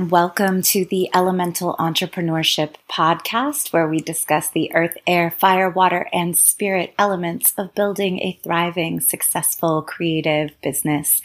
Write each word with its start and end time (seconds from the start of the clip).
And 0.00 0.10
welcome 0.10 0.62
to 0.62 0.86
the 0.86 1.10
Elemental 1.14 1.76
Entrepreneurship 1.78 2.76
Podcast, 2.90 3.70
where 3.70 3.86
we 3.86 4.00
discuss 4.00 4.48
the 4.48 4.74
earth, 4.74 4.96
air, 5.06 5.30
fire, 5.30 5.68
water, 5.68 6.08
and 6.10 6.34
spirit 6.38 6.94
elements 6.98 7.52
of 7.58 7.74
building 7.74 8.18
a 8.20 8.40
thriving, 8.42 9.00
successful, 9.00 9.82
creative 9.82 10.58
business 10.62 11.20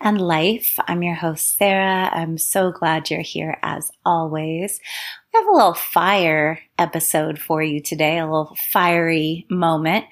and 0.00 0.20
life. 0.20 0.78
I'm 0.86 1.02
your 1.02 1.16
host, 1.16 1.58
Cera. 1.58 2.08
I'm 2.12 2.38
so 2.38 2.70
glad 2.70 3.10
you're 3.10 3.20
here 3.20 3.58
as 3.64 3.90
always. 4.06 4.78
We 5.34 5.38
have 5.40 5.48
a 5.48 5.52
little 5.52 5.74
fire 5.74 6.60
episode 6.80 7.38
for 7.38 7.62
you 7.62 7.80
today, 7.80 8.18
a 8.18 8.24
little 8.24 8.56
fiery 8.72 9.46
moment. 9.48 10.06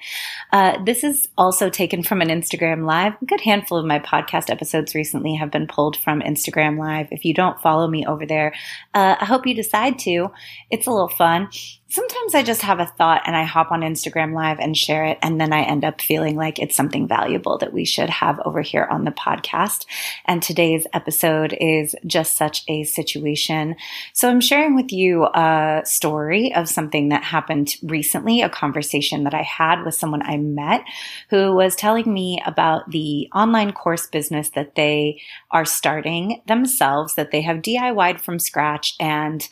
Uh, 0.53 0.81
this 0.85 1.03
is 1.03 1.27
also 1.37 1.69
taken 1.69 2.03
from 2.03 2.21
an 2.21 2.29
Instagram 2.29 2.85
Live. 2.85 3.13
A 3.21 3.25
good 3.25 3.41
handful 3.41 3.77
of 3.77 3.85
my 3.85 3.99
podcast 3.99 4.49
episodes 4.49 4.95
recently 4.95 5.35
have 5.35 5.51
been 5.51 5.67
pulled 5.67 5.97
from 5.97 6.21
Instagram 6.21 6.77
Live. 6.77 7.07
If 7.11 7.25
you 7.25 7.33
don't 7.33 7.59
follow 7.59 7.87
me 7.87 8.05
over 8.05 8.25
there, 8.25 8.53
uh, 8.93 9.15
I 9.19 9.25
hope 9.25 9.47
you 9.47 9.55
decide 9.55 9.99
to. 9.99 10.31
It's 10.69 10.87
a 10.87 10.91
little 10.91 11.09
fun 11.09 11.49
sometimes 11.89 12.35
I 12.35 12.43
just 12.43 12.61
have 12.61 12.79
a 12.79 12.85
thought 12.85 13.23
and 13.25 13.35
I 13.35 13.43
hop 13.43 13.71
on 13.71 13.81
Instagram 13.81 14.33
Live 14.33 14.59
and 14.59 14.77
share 14.77 15.05
it. 15.05 15.17
And 15.21 15.41
then 15.41 15.51
I 15.51 15.61
end 15.61 15.83
up 15.83 16.01
feeling 16.01 16.35
like 16.35 16.59
it's 16.59 16.75
something 16.75 17.07
valuable 17.07 17.57
that 17.57 17.73
we 17.73 17.83
should 17.83 18.09
have 18.09 18.39
over 18.45 18.61
here 18.61 18.87
on 18.89 19.03
the 19.03 19.11
podcast. 19.11 19.85
And 20.25 20.41
today's 20.41 20.85
episode 20.93 21.57
is 21.59 21.95
just 22.05 22.37
such 22.37 22.63
a 22.67 22.83
situation. 22.83 23.75
So 24.13 24.29
I'm 24.29 24.41
sharing 24.41 24.75
with 24.75 24.91
you 24.91 25.25
a 25.25 25.81
story 25.83 26.53
of 26.59 26.69
something 26.69 27.09
that 27.09 27.23
happened 27.23 27.75
recently, 27.83 28.41
a 28.41 28.49
conversation 28.49 29.23
that 29.23 29.33
I 29.33 29.41
had 29.41 29.83
with 29.83 29.95
someone 29.95 30.21
I 30.21 30.37
met 30.37 30.83
who 31.29 31.53
was 31.53 31.75
telling 31.75 32.13
me 32.13 32.41
about 32.45 32.91
the 32.91 33.29
online 33.33 33.71
course 33.71 34.07
business 34.07 34.49
that 34.51 34.75
they 34.75 35.21
are 35.51 35.65
starting 35.65 36.41
themselves, 36.47 37.15
that 37.15 37.31
they 37.31 37.41
have 37.41 37.57
DIY'd 37.57 38.21
from 38.21 38.39
scratch 38.39 38.95
and 38.99 39.47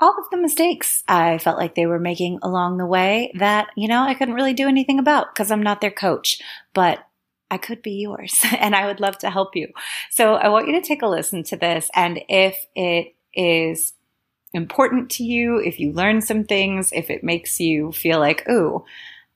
all 0.00 0.16
of 0.18 0.30
the 0.30 0.38
mistakes 0.38 1.02
I 1.06 1.38
felt 1.38 1.58
like 1.58 1.74
they 1.74 1.86
were 1.86 1.98
making 1.98 2.38
along 2.42 2.78
the 2.78 2.86
way 2.86 3.32
that, 3.38 3.68
you 3.76 3.86
know, 3.86 4.02
I 4.02 4.14
couldn't 4.14 4.34
really 4.34 4.54
do 4.54 4.66
anything 4.66 4.98
about 4.98 5.34
because 5.34 5.50
I'm 5.50 5.62
not 5.62 5.82
their 5.82 5.90
coach, 5.90 6.40
but 6.72 7.00
I 7.50 7.58
could 7.58 7.82
be 7.82 7.92
yours 7.92 8.44
and 8.58 8.74
I 8.74 8.86
would 8.86 9.00
love 9.00 9.18
to 9.18 9.30
help 9.30 9.54
you. 9.54 9.68
So 10.10 10.34
I 10.34 10.48
want 10.48 10.68
you 10.68 10.74
to 10.74 10.86
take 10.86 11.02
a 11.02 11.06
listen 11.06 11.42
to 11.44 11.56
this. 11.56 11.90
And 11.94 12.20
if 12.28 12.56
it 12.74 13.14
is 13.34 13.92
important 14.52 15.10
to 15.12 15.24
you, 15.24 15.58
if 15.58 15.78
you 15.78 15.92
learn 15.92 16.20
some 16.20 16.44
things, 16.44 16.92
if 16.92 17.10
it 17.10 17.24
makes 17.24 17.60
you 17.60 17.92
feel 17.92 18.18
like, 18.18 18.48
ooh, 18.48 18.84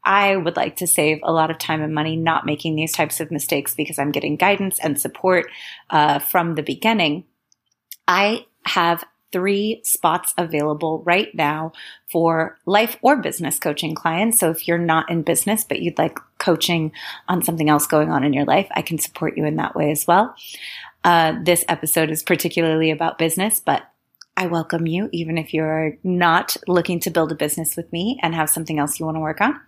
I 0.05 0.37
would 0.37 0.57
like 0.57 0.77
to 0.77 0.87
save 0.87 1.21
a 1.23 1.33
lot 1.33 1.51
of 1.51 1.59
time 1.59 1.83
and 1.83 1.95
money 1.95 2.17
not 2.17 2.45
making 2.45 2.77
these 2.77 2.93
types 2.93 3.21
of 3.21 3.31
mistakes 3.31 3.75
because 3.75 3.99
I'm 3.99 4.13
getting 4.13 4.37
guidance 4.37 4.79
and 4.79 5.01
support 5.01 5.47
uh, 5.91 6.19
from 6.19 6.55
the 6.55 6.63
beginning. 6.63 7.25
I 8.07 8.47
have 8.67 9.05
three 9.33 9.81
spots 9.83 10.33
available 10.39 11.03
right 11.05 11.35
now 11.35 11.73
for 12.09 12.57
life 12.67 12.97
or 13.03 13.17
business 13.17 13.59
coaching 13.59 13.95
clients. 13.95 14.39
So 14.39 14.51
if 14.51 14.69
you're 14.69 14.79
not 14.79 15.11
in 15.11 15.23
business, 15.23 15.65
but 15.65 15.81
you'd 15.81 15.99
like 15.99 16.19
coaching 16.39 16.93
on 17.29 17.43
something 17.43 17.69
else 17.69 17.87
going 17.87 18.11
on 18.11 18.23
in 18.23 18.33
your 18.33 18.45
life, 18.45 18.69
I 18.73 18.83
can 18.83 18.99
support 18.99 19.37
you 19.37 19.45
in 19.45 19.57
that 19.57 19.75
way 19.75 19.91
as 19.91 20.07
well. 20.07 20.37
Uh, 21.03 21.35
this 21.43 21.65
episode 21.69 22.11
is 22.11 22.23
particularly 22.23 22.93
about 22.93 23.19
business, 23.19 23.59
but 23.59 23.83
I 24.37 24.47
welcome 24.47 24.87
you, 24.87 25.09
even 25.13 25.39
if 25.39 25.55
you're 25.55 25.97
not 26.03 26.57
looking 26.67 26.99
to 27.01 27.11
build 27.11 27.31
a 27.31 27.37
business 27.37 27.77
with 27.77 27.93
me 27.93 28.19
and 28.23 28.35
have 28.35 28.51
something 28.51 28.79
else 28.79 28.99
you 28.99 29.07
want 29.07 29.17
to 29.17 29.21
work 29.21 29.41
on. 29.41 29.61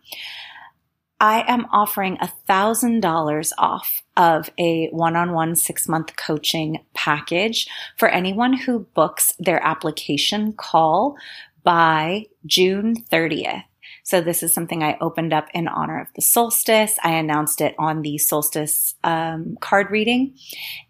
I 1.18 1.44
am 1.48 1.66
offering 1.70 2.18
a 2.20 2.28
thousand 2.46 3.00
dollars 3.00 3.52
off 3.56 4.02
of 4.16 4.50
a 4.58 4.88
one-on-one 4.88 5.56
six 5.56 5.88
month 5.88 6.16
coaching 6.16 6.84
package 6.94 7.68
for 7.96 8.08
anyone 8.08 8.52
who 8.52 8.80
books 8.94 9.32
their 9.38 9.62
application 9.64 10.52
call 10.52 11.16
by 11.62 12.26
June 12.44 12.96
30th. 13.10 13.62
So 14.06 14.20
this 14.20 14.44
is 14.44 14.54
something 14.54 14.84
I 14.84 14.96
opened 15.00 15.32
up 15.32 15.48
in 15.52 15.66
honor 15.66 16.00
of 16.00 16.06
the 16.14 16.22
solstice. 16.22 16.96
I 17.02 17.14
announced 17.14 17.60
it 17.60 17.74
on 17.76 18.02
the 18.02 18.18
solstice 18.18 18.94
um, 19.02 19.58
card 19.60 19.90
reading, 19.90 20.38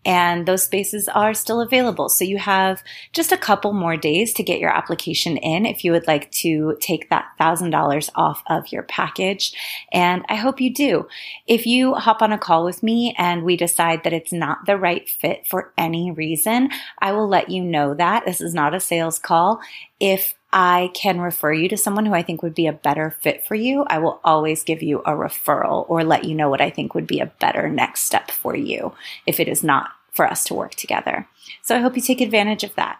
and 0.04 0.44
those 0.44 0.64
spaces 0.64 1.08
are 1.08 1.32
still 1.32 1.62
available. 1.62 2.10
So 2.10 2.26
you 2.26 2.36
have 2.36 2.84
just 3.14 3.32
a 3.32 3.38
couple 3.38 3.72
more 3.72 3.96
days 3.96 4.34
to 4.34 4.42
get 4.42 4.58
your 4.58 4.68
application 4.68 5.38
in 5.38 5.64
if 5.64 5.82
you 5.82 5.92
would 5.92 6.06
like 6.06 6.30
to 6.42 6.76
take 6.78 7.08
that 7.08 7.28
thousand 7.38 7.70
dollars 7.70 8.10
off 8.16 8.42
of 8.48 8.70
your 8.70 8.82
package. 8.82 9.54
And 9.94 10.22
I 10.28 10.34
hope 10.34 10.60
you 10.60 10.74
do. 10.74 11.08
If 11.46 11.64
you 11.64 11.94
hop 11.94 12.20
on 12.20 12.32
a 12.32 12.38
call 12.38 12.66
with 12.66 12.82
me 12.82 13.14
and 13.16 13.44
we 13.44 13.56
decide 13.56 14.04
that 14.04 14.12
it's 14.12 14.32
not 14.32 14.66
the 14.66 14.76
right 14.76 15.08
fit 15.08 15.46
for 15.46 15.72
any 15.78 16.10
reason, 16.10 16.68
I 16.98 17.12
will 17.12 17.28
let 17.28 17.48
you 17.48 17.62
know 17.62 17.94
that. 17.94 18.26
This 18.26 18.42
is 18.42 18.52
not 18.52 18.74
a 18.74 18.80
sales 18.80 19.18
call. 19.18 19.60
If 19.98 20.34
I 20.58 20.90
can 20.94 21.20
refer 21.20 21.52
you 21.52 21.68
to 21.68 21.76
someone 21.76 22.06
who 22.06 22.14
I 22.14 22.22
think 22.22 22.42
would 22.42 22.54
be 22.54 22.66
a 22.66 22.72
better 22.72 23.14
fit 23.20 23.44
for 23.44 23.54
you, 23.54 23.84
I 23.88 23.98
will 23.98 24.22
always 24.24 24.64
give 24.64 24.82
you 24.82 25.00
a 25.00 25.10
referral 25.10 25.84
or 25.90 26.02
let 26.02 26.24
you 26.24 26.34
know 26.34 26.48
what 26.48 26.62
I 26.62 26.70
think 26.70 26.94
would 26.94 27.06
be 27.06 27.20
a 27.20 27.26
better 27.26 27.68
next 27.68 28.04
step 28.04 28.30
for 28.30 28.56
you 28.56 28.94
if 29.26 29.38
it 29.38 29.48
is 29.48 29.62
not 29.62 29.90
for 30.12 30.26
us 30.26 30.44
to 30.44 30.54
work 30.54 30.74
together. 30.74 31.28
So 31.60 31.76
I 31.76 31.80
hope 31.80 31.94
you 31.94 32.00
take 32.00 32.22
advantage 32.22 32.64
of 32.64 32.74
that. 32.76 32.98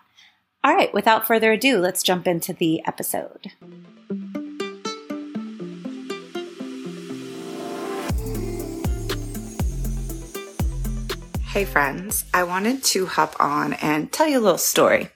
All 0.63 0.75
right, 0.75 0.93
without 0.93 1.27
further 1.27 1.53
ado, 1.53 1.79
let's 1.79 2.03
jump 2.03 2.27
into 2.27 2.53
the 2.53 2.83
episode. 2.87 3.51
Hey, 11.47 11.65
friends, 11.65 12.27
I 12.35 12.43
wanted 12.43 12.85
to 12.85 13.07
hop 13.07 13.35
on 13.41 13.73
and 13.73 14.13
tell 14.13 14.29
you 14.29 14.39
a 14.39 14.45
little 14.45 14.59
story. 14.59 15.09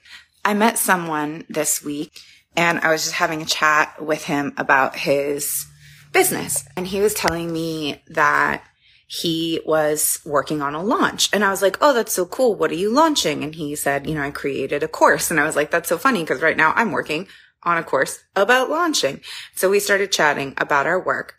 I 0.43 0.53
met 0.53 0.77
someone 0.77 1.45
this 1.49 1.83
week 1.83 2.19
and 2.55 2.79
I 2.79 2.91
was 2.91 3.03
just 3.03 3.15
having 3.15 3.41
a 3.41 3.45
chat 3.45 4.03
with 4.03 4.23
him 4.23 4.53
about 4.57 4.95
his 4.95 5.65
business. 6.11 6.67
And 6.75 6.87
he 6.87 6.99
was 6.99 7.13
telling 7.13 7.51
me 7.51 8.01
that 8.07 8.63
he 9.07 9.61
was 9.65 10.19
working 10.25 10.61
on 10.61 10.73
a 10.73 10.81
launch. 10.81 11.29
And 11.33 11.43
I 11.43 11.49
was 11.49 11.61
like, 11.61 11.77
Oh, 11.81 11.93
that's 11.93 12.13
so 12.13 12.25
cool. 12.25 12.55
What 12.55 12.71
are 12.71 12.75
you 12.75 12.91
launching? 12.91 13.43
And 13.43 13.53
he 13.53 13.75
said, 13.75 14.07
You 14.07 14.15
know, 14.15 14.23
I 14.23 14.31
created 14.31 14.83
a 14.83 14.87
course. 14.87 15.31
And 15.31 15.39
I 15.39 15.43
was 15.45 15.55
like, 15.55 15.71
That's 15.71 15.89
so 15.89 15.97
funny 15.97 16.21
because 16.21 16.41
right 16.41 16.57
now 16.57 16.73
I'm 16.75 16.91
working 16.91 17.27
on 17.63 17.77
a 17.77 17.83
course 17.83 18.23
about 18.35 18.69
launching. 18.69 19.21
So 19.55 19.69
we 19.69 19.79
started 19.79 20.11
chatting 20.11 20.53
about 20.57 20.87
our 20.87 20.99
work. 21.03 21.35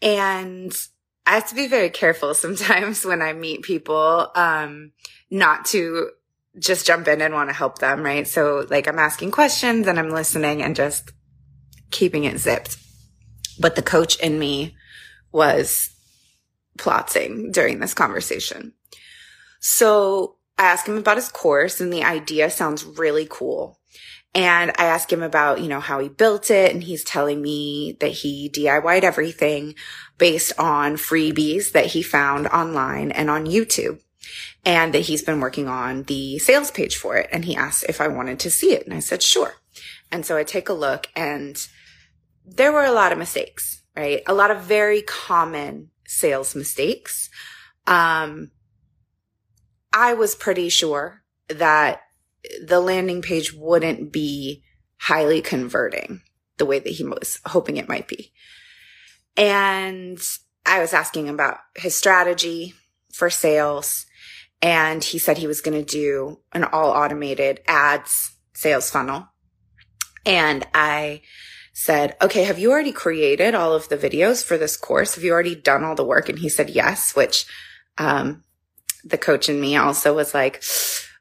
And 0.00 0.72
I 1.26 1.34
have 1.34 1.48
to 1.48 1.54
be 1.54 1.66
very 1.66 1.90
careful 1.90 2.34
sometimes 2.34 3.04
when 3.04 3.20
I 3.20 3.32
meet 3.32 3.62
people, 3.62 4.30
um, 4.34 4.92
not 5.30 5.66
to 5.66 6.10
just 6.58 6.86
jump 6.86 7.06
in 7.08 7.20
and 7.20 7.34
want 7.34 7.48
to 7.48 7.54
help 7.54 7.78
them, 7.78 8.02
right? 8.02 8.26
So 8.26 8.66
like 8.68 8.88
I'm 8.88 8.98
asking 8.98 9.30
questions 9.30 9.86
and 9.86 9.98
I'm 9.98 10.10
listening 10.10 10.62
and 10.62 10.74
just 10.74 11.12
keeping 11.90 12.24
it 12.24 12.38
zipped. 12.38 12.76
But 13.58 13.76
the 13.76 13.82
coach 13.82 14.18
in 14.18 14.38
me 14.38 14.76
was 15.32 15.90
plotting 16.78 17.52
during 17.52 17.78
this 17.78 17.94
conversation. 17.94 18.72
So 19.60 20.36
I 20.58 20.64
asked 20.64 20.88
him 20.88 20.96
about 20.96 21.16
his 21.16 21.28
course 21.28 21.80
and 21.80 21.92
the 21.92 22.04
idea 22.04 22.50
sounds 22.50 22.84
really 22.84 23.26
cool. 23.30 23.78
And 24.34 24.70
I 24.78 24.84
asked 24.84 25.12
him 25.12 25.22
about, 25.22 25.60
you 25.60 25.68
know, 25.68 25.80
how 25.80 25.98
he 25.98 26.08
built 26.08 26.50
it. 26.50 26.72
And 26.72 26.84
he's 26.84 27.02
telling 27.02 27.42
me 27.42 27.96
that 28.00 28.12
he 28.12 28.48
DIY'd 28.48 29.04
everything 29.04 29.74
based 30.18 30.52
on 30.58 30.94
freebies 30.94 31.72
that 31.72 31.86
he 31.86 32.02
found 32.02 32.46
online 32.46 33.10
and 33.10 33.28
on 33.28 33.46
YouTube 33.46 34.00
and 34.64 34.92
that 34.92 35.00
he's 35.00 35.22
been 35.22 35.40
working 35.40 35.68
on 35.68 36.04
the 36.04 36.38
sales 36.38 36.70
page 36.70 36.96
for 36.96 37.16
it. 37.16 37.28
And 37.32 37.44
he 37.44 37.56
asked 37.56 37.84
if 37.88 38.00
I 38.00 38.08
wanted 38.08 38.38
to 38.40 38.50
see 38.50 38.72
it. 38.72 38.84
And 38.84 38.94
I 38.94 39.00
said, 39.00 39.22
sure. 39.22 39.54
And 40.10 40.26
so 40.26 40.36
I 40.36 40.44
take 40.44 40.68
a 40.68 40.74
look 40.74 41.08
and 41.16 41.66
there 42.44 42.72
were 42.72 42.84
a 42.84 42.92
lot 42.92 43.12
of 43.12 43.18
mistakes, 43.18 43.82
right? 43.96 44.22
A 44.26 44.34
lot 44.34 44.50
of 44.50 44.62
very 44.62 45.02
common 45.02 45.90
sales 46.06 46.54
mistakes. 46.54 47.30
Um, 47.86 48.50
I 49.92 50.14
was 50.14 50.34
pretty 50.34 50.68
sure 50.68 51.22
that 51.48 52.02
the 52.64 52.80
landing 52.80 53.22
page 53.22 53.52
wouldn't 53.52 54.12
be 54.12 54.62
highly 54.98 55.40
converting 55.40 56.22
the 56.58 56.66
way 56.66 56.78
that 56.78 56.90
he 56.90 57.04
was 57.04 57.38
hoping 57.46 57.76
it 57.76 57.88
might 57.88 58.08
be. 58.08 58.32
And 59.36 60.20
I 60.66 60.80
was 60.80 60.92
asking 60.92 61.28
about 61.28 61.58
his 61.76 61.96
strategy 61.96 62.74
for 63.12 63.30
sales. 63.30 64.06
And 64.62 65.02
he 65.02 65.18
said 65.18 65.38
he 65.38 65.46
was 65.46 65.60
going 65.60 65.78
to 65.82 65.84
do 65.84 66.40
an 66.52 66.64
all 66.64 66.90
automated 66.90 67.60
ads 67.66 68.36
sales 68.52 68.90
funnel. 68.90 69.26
And 70.26 70.66
I 70.74 71.22
said, 71.72 72.16
okay, 72.20 72.44
have 72.44 72.58
you 72.58 72.70
already 72.70 72.92
created 72.92 73.54
all 73.54 73.72
of 73.72 73.88
the 73.88 73.96
videos 73.96 74.44
for 74.44 74.58
this 74.58 74.76
course? 74.76 75.14
Have 75.14 75.24
you 75.24 75.32
already 75.32 75.54
done 75.54 75.82
all 75.82 75.94
the 75.94 76.04
work? 76.04 76.28
And 76.28 76.38
he 76.38 76.50
said, 76.50 76.68
yes, 76.68 77.16
which, 77.16 77.46
um, 77.96 78.44
the 79.02 79.16
coach 79.16 79.48
in 79.48 79.60
me 79.60 79.76
also 79.76 80.14
was 80.14 80.34
like, 80.34 80.62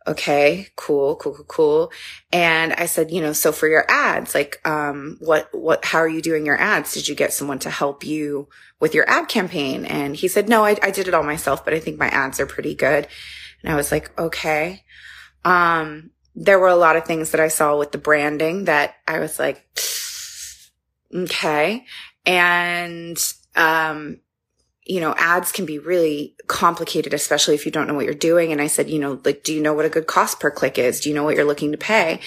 okay, 0.09 0.67
cool, 0.75 1.15
cool, 1.17 1.35
cool, 1.35 1.45
cool. 1.45 1.91
And 2.31 2.73
I 2.73 2.87
said, 2.87 3.11
you 3.11 3.21
know, 3.21 3.31
so 3.31 3.51
for 3.51 3.67
your 3.67 3.85
ads, 3.87 4.33
like, 4.33 4.59
um, 4.67 5.17
what, 5.19 5.49
what, 5.53 5.85
how 5.85 5.99
are 5.99 6.07
you 6.07 6.21
doing 6.21 6.47
your 6.47 6.59
ads? 6.59 6.93
Did 6.93 7.07
you 7.07 7.13
get 7.13 7.31
someone 7.31 7.59
to 7.59 7.69
help 7.69 8.03
you 8.03 8.47
with 8.79 8.95
your 8.95 9.07
ad 9.07 9.27
campaign? 9.27 9.85
And 9.85 10.15
he 10.15 10.27
said, 10.27 10.49
no, 10.49 10.65
I, 10.65 10.77
I 10.81 10.89
did 10.89 11.07
it 11.07 11.13
all 11.13 11.23
myself, 11.23 11.63
but 11.63 11.75
I 11.75 11.79
think 11.79 11.99
my 11.99 12.07
ads 12.07 12.39
are 12.39 12.47
pretty 12.47 12.73
good. 12.73 13.07
And 13.61 13.71
I 13.71 13.75
was 13.75 13.91
like, 13.91 14.17
okay. 14.19 14.83
Um, 15.45 16.09
there 16.35 16.57
were 16.59 16.69
a 16.69 16.75
lot 16.75 16.95
of 16.95 17.05
things 17.05 17.31
that 17.31 17.41
I 17.41 17.49
saw 17.49 17.77
with 17.77 17.91
the 17.91 17.97
branding 17.99 18.65
that 18.65 18.95
I 19.07 19.19
was 19.19 19.37
like, 19.37 19.63
okay. 21.13 21.85
And, 22.25 23.33
um, 23.55 24.21
you 24.89 24.99
know, 24.99 25.13
ads 25.19 25.51
can 25.51 25.67
be 25.67 25.77
really 25.77 26.35
complicated, 26.47 27.13
especially 27.13 27.53
if 27.53 27.63
you 27.63 27.71
don't 27.71 27.87
know 27.87 27.93
what 27.93 28.05
you're 28.05 28.13
doing. 28.15 28.51
And 28.51 28.59
I 28.59 28.65
said, 28.65 28.89
you 28.89 28.97
know, 28.97 29.21
like, 29.23 29.43
do 29.43 29.53
you 29.53 29.61
know 29.61 29.73
what 29.73 29.85
a 29.85 29.89
good 29.89 30.07
cost 30.07 30.39
per 30.39 30.49
click 30.49 30.79
is? 30.79 30.99
Do 30.99 31.09
you 31.09 31.15
know 31.15 31.23
what 31.23 31.35
you're 31.35 31.45
looking 31.45 31.71
to 31.71 31.77
pay? 31.77 32.19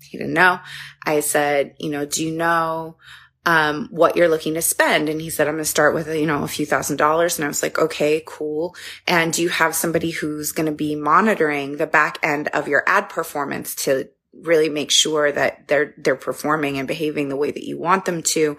He 0.00 0.16
didn't 0.16 0.32
know. 0.32 0.60
I 1.04 1.18
said, 1.18 1.74
you 1.80 1.90
know, 1.90 2.06
do 2.06 2.24
you 2.24 2.30
know, 2.30 2.98
um, 3.44 3.88
what 3.90 4.14
you're 4.14 4.28
looking 4.28 4.54
to 4.54 4.62
spend. 4.62 5.08
And 5.08 5.20
he 5.20 5.28
said, 5.28 5.48
I'm 5.48 5.54
going 5.54 5.64
to 5.64 5.68
start 5.68 5.94
with, 5.94 6.06
you 6.06 6.26
know, 6.26 6.44
a 6.44 6.48
few 6.48 6.64
thousand 6.64 6.98
dollars. 6.98 7.36
And 7.36 7.44
I 7.44 7.48
was 7.48 7.64
like, 7.64 7.76
okay, 7.76 8.22
cool. 8.24 8.76
And 9.08 9.32
do 9.32 9.42
you 9.42 9.48
have 9.48 9.74
somebody 9.74 10.10
who's 10.10 10.52
going 10.52 10.66
to 10.66 10.72
be 10.72 10.94
monitoring 10.94 11.78
the 11.78 11.88
back 11.88 12.20
end 12.22 12.46
of 12.48 12.68
your 12.68 12.84
ad 12.86 13.08
performance 13.08 13.74
to 13.86 14.08
really 14.34 14.68
make 14.68 14.90
sure 14.90 15.30
that 15.30 15.68
they're, 15.68 15.94
they're 15.98 16.16
performing 16.16 16.78
and 16.78 16.88
behaving 16.88 17.28
the 17.28 17.36
way 17.36 17.50
that 17.50 17.66
you 17.66 17.78
want 17.78 18.04
them 18.04 18.22
to 18.22 18.56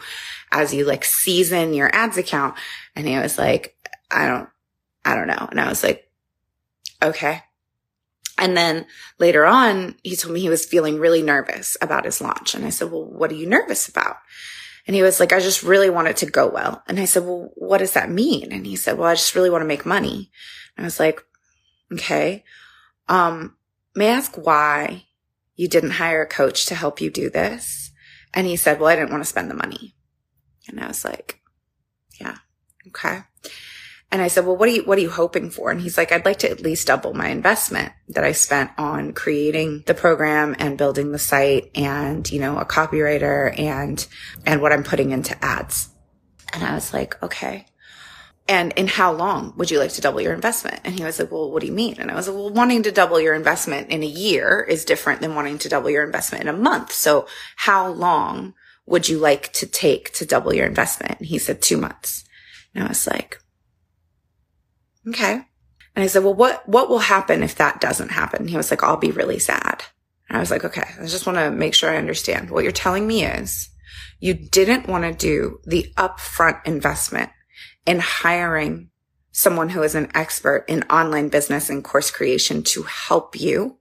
as 0.51 0.73
you 0.73 0.85
like 0.85 1.03
season 1.03 1.73
your 1.73 1.93
ads 1.93 2.17
account? 2.17 2.55
And 2.95 3.07
he 3.07 3.17
was 3.17 3.37
like, 3.37 3.75
I 4.11 4.27
don't, 4.27 4.49
I 5.05 5.15
don't 5.15 5.27
know. 5.27 5.47
And 5.49 5.59
I 5.59 5.67
was 5.67 5.83
like, 5.83 6.09
okay. 7.01 7.43
And 8.37 8.57
then 8.57 8.85
later 9.19 9.45
on, 9.45 9.95
he 10.03 10.15
told 10.15 10.33
me 10.33 10.39
he 10.39 10.49
was 10.49 10.65
feeling 10.65 10.99
really 10.99 11.21
nervous 11.21 11.77
about 11.81 12.05
his 12.05 12.19
launch. 12.19 12.55
And 12.55 12.65
I 12.65 12.69
said, 12.69 12.91
well, 12.91 13.05
what 13.05 13.31
are 13.31 13.35
you 13.35 13.47
nervous 13.47 13.87
about? 13.87 14.17
And 14.85 14.95
he 14.95 15.01
was 15.01 15.19
like, 15.19 15.31
I 15.31 15.39
just 15.39 15.63
really 15.63 15.89
want 15.89 16.07
it 16.07 16.17
to 16.17 16.25
go 16.25 16.47
well. 16.47 16.83
And 16.87 16.99
I 16.99 17.05
said, 17.05 17.23
well, 17.23 17.51
what 17.55 17.77
does 17.77 17.93
that 17.93 18.09
mean? 18.09 18.51
And 18.51 18.65
he 18.65 18.75
said, 18.75 18.97
well, 18.97 19.07
I 19.07 19.13
just 19.13 19.35
really 19.35 19.49
want 19.49 19.61
to 19.61 19.67
make 19.67 19.85
money. 19.85 20.31
And 20.75 20.85
I 20.85 20.87
was 20.87 20.99
like, 20.99 21.23
okay. 21.93 22.43
Um, 23.07 23.55
may 23.95 24.09
I 24.09 24.15
ask 24.15 24.35
why 24.35 25.05
you 25.55 25.67
didn't 25.67 25.91
hire 25.91 26.23
a 26.23 26.27
coach 26.27 26.65
to 26.67 26.75
help 26.75 27.01
you 27.01 27.09
do 27.09 27.29
this? 27.29 27.91
And 28.33 28.47
he 28.47 28.55
said, 28.55 28.79
well, 28.79 28.89
I 28.89 28.95
didn't 28.95 29.11
want 29.11 29.23
to 29.23 29.29
spend 29.29 29.49
the 29.49 29.55
money. 29.55 29.95
And 30.67 30.79
I 30.79 30.87
was 30.87 31.05
like, 31.05 31.39
yeah, 32.19 32.37
okay. 32.87 33.21
And 34.11 34.21
I 34.21 34.27
said, 34.27 34.45
well, 34.45 34.55
what 34.55 34.69
are 34.69 34.71
you, 34.71 34.83
what 34.83 34.99
are 34.99 35.01
you 35.01 35.09
hoping 35.09 35.49
for? 35.49 35.71
And 35.71 35.81
he's 35.81 35.97
like, 35.97 36.11
I'd 36.11 36.25
like 36.25 36.37
to 36.39 36.49
at 36.49 36.61
least 36.61 36.85
double 36.85 37.15
my 37.15 37.29
investment 37.29 37.93
that 38.09 38.23
I 38.23 38.31
spent 38.31 38.69
on 38.77 39.13
creating 39.13 39.83
the 39.87 39.95
program 39.95 40.55
and 40.59 40.77
building 40.77 41.11
the 41.11 41.17
site 41.17 41.71
and, 41.73 42.29
you 42.31 42.39
know, 42.39 42.59
a 42.59 42.65
copywriter 42.65 43.57
and, 43.59 44.05
and 44.45 44.61
what 44.61 44.71
I'm 44.71 44.83
putting 44.83 45.09
into 45.09 45.43
ads. 45.43 45.89
And 46.53 46.63
I 46.63 46.75
was 46.75 46.93
like, 46.93 47.21
okay. 47.23 47.65
And 48.47 48.73
in 48.73 48.87
how 48.87 49.13
long 49.13 49.53
would 49.55 49.71
you 49.71 49.79
like 49.79 49.93
to 49.93 50.01
double 50.01 50.19
your 50.19 50.33
investment? 50.33 50.81
And 50.83 50.95
he 50.95 51.03
was 51.03 51.17
like, 51.17 51.31
well, 51.31 51.49
what 51.49 51.61
do 51.61 51.67
you 51.67 51.73
mean? 51.73 51.95
And 51.97 52.11
I 52.11 52.15
was 52.15 52.27
like, 52.27 52.35
well, 52.35 52.49
wanting 52.49 52.83
to 52.83 52.91
double 52.91 53.19
your 53.19 53.33
investment 53.33 53.89
in 53.89 54.03
a 54.03 54.07
year 54.07 54.65
is 54.67 54.83
different 54.83 55.21
than 55.21 55.35
wanting 55.35 55.59
to 55.59 55.69
double 55.69 55.89
your 55.89 56.03
investment 56.03 56.43
in 56.43 56.49
a 56.49 56.57
month. 56.57 56.91
So 56.91 57.25
how 57.55 57.87
long 57.87 58.53
would 58.85 59.07
you 59.07 59.17
like 59.17 59.53
to 59.53 59.65
take 59.65 60.11
to 60.15 60.25
double 60.25 60.53
your 60.53 60.65
investment? 60.65 61.19
And 61.19 61.27
he 61.27 61.39
said 61.39 61.61
two 61.61 61.77
months. 61.77 62.25
And 62.75 62.83
I 62.83 62.87
was 62.87 63.07
like, 63.07 63.39
okay. 65.07 65.45
And 65.95 66.03
I 66.03 66.07
said, 66.07 66.23
well, 66.23 66.33
what, 66.33 66.67
what 66.67 66.89
will 66.89 66.99
happen 66.99 67.43
if 67.43 67.55
that 67.55 67.79
doesn't 67.79 68.11
happen? 68.11 68.47
He 68.47 68.57
was 68.57 68.71
like, 68.71 68.83
I'll 68.83 68.97
be 68.97 69.11
really 69.11 69.39
sad. 69.39 69.83
And 70.27 70.37
I 70.37 70.39
was 70.41 70.51
like, 70.51 70.65
okay, 70.65 70.89
I 70.99 71.05
just 71.05 71.25
want 71.25 71.37
to 71.37 71.51
make 71.51 71.75
sure 71.75 71.89
I 71.89 71.97
understand. 71.97 72.49
What 72.49 72.63
you're 72.63 72.73
telling 72.73 73.07
me 73.07 73.23
is 73.23 73.69
you 74.19 74.33
didn't 74.33 74.87
want 74.87 75.03
to 75.05 75.13
do 75.13 75.59
the 75.65 75.93
upfront 75.95 76.65
investment 76.65 77.29
in 77.85 77.99
hiring 77.99 78.89
someone 79.31 79.69
who 79.69 79.81
is 79.81 79.95
an 79.95 80.11
expert 80.13 80.65
in 80.67 80.83
online 80.83 81.29
business 81.29 81.69
and 81.69 81.83
course 81.83 82.11
creation 82.11 82.63
to 82.63 82.83
help 82.83 83.39
you 83.39 83.77